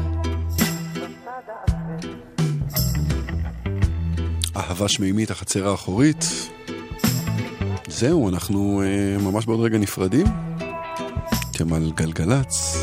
[4.56, 6.26] אהבה שמימית, החצר האחורית.
[7.96, 10.26] זהו, אנחנו אה, ממש בעוד רגע נפרדים.
[11.52, 12.78] אתם על גלגלצ.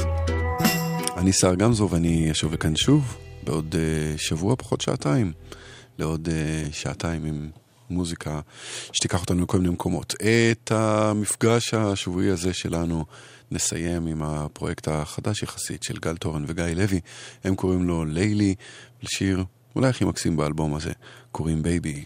[1.16, 5.32] אני סער גמזו ואני אשוב לכאן שוב בעוד אה, שבוע, פחות שעתיים.
[5.98, 7.50] לעוד אה, שעתיים עם
[7.90, 8.40] מוזיקה
[8.92, 10.14] שתיקח אותנו לכל מיני מקומות.
[10.52, 13.04] את המפגש השבועי הזה שלנו
[13.50, 17.00] נסיים עם הפרויקט החדש יחסית של גל תורן וגיא לוי.
[17.44, 18.54] הם קוראים לו לילי,
[19.02, 19.44] לשיר
[19.76, 20.92] אולי הכי מקסים באלבום הזה,
[21.32, 22.04] קוראים Baby.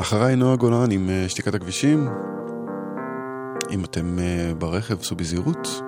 [0.00, 2.08] אחריי נועה גולן עם אה, שתיקת הכבישים.
[3.70, 5.82] אם אתם אה, ברכב, סעו בזהירות.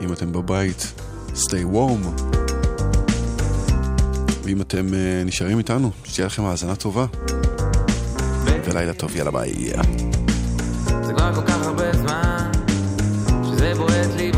[0.00, 0.92] אם אתם בבית,
[1.34, 2.22] stay warm.
[4.44, 7.06] ואם אתם אה, נשארים איתנו, שתהיה לכם האזנה טובה.
[8.44, 9.72] ולילה טוב, יאללה ביי.
[11.02, 12.50] זה כבר כל כך הרבה זמן
[13.44, 14.29] שזה בועט לי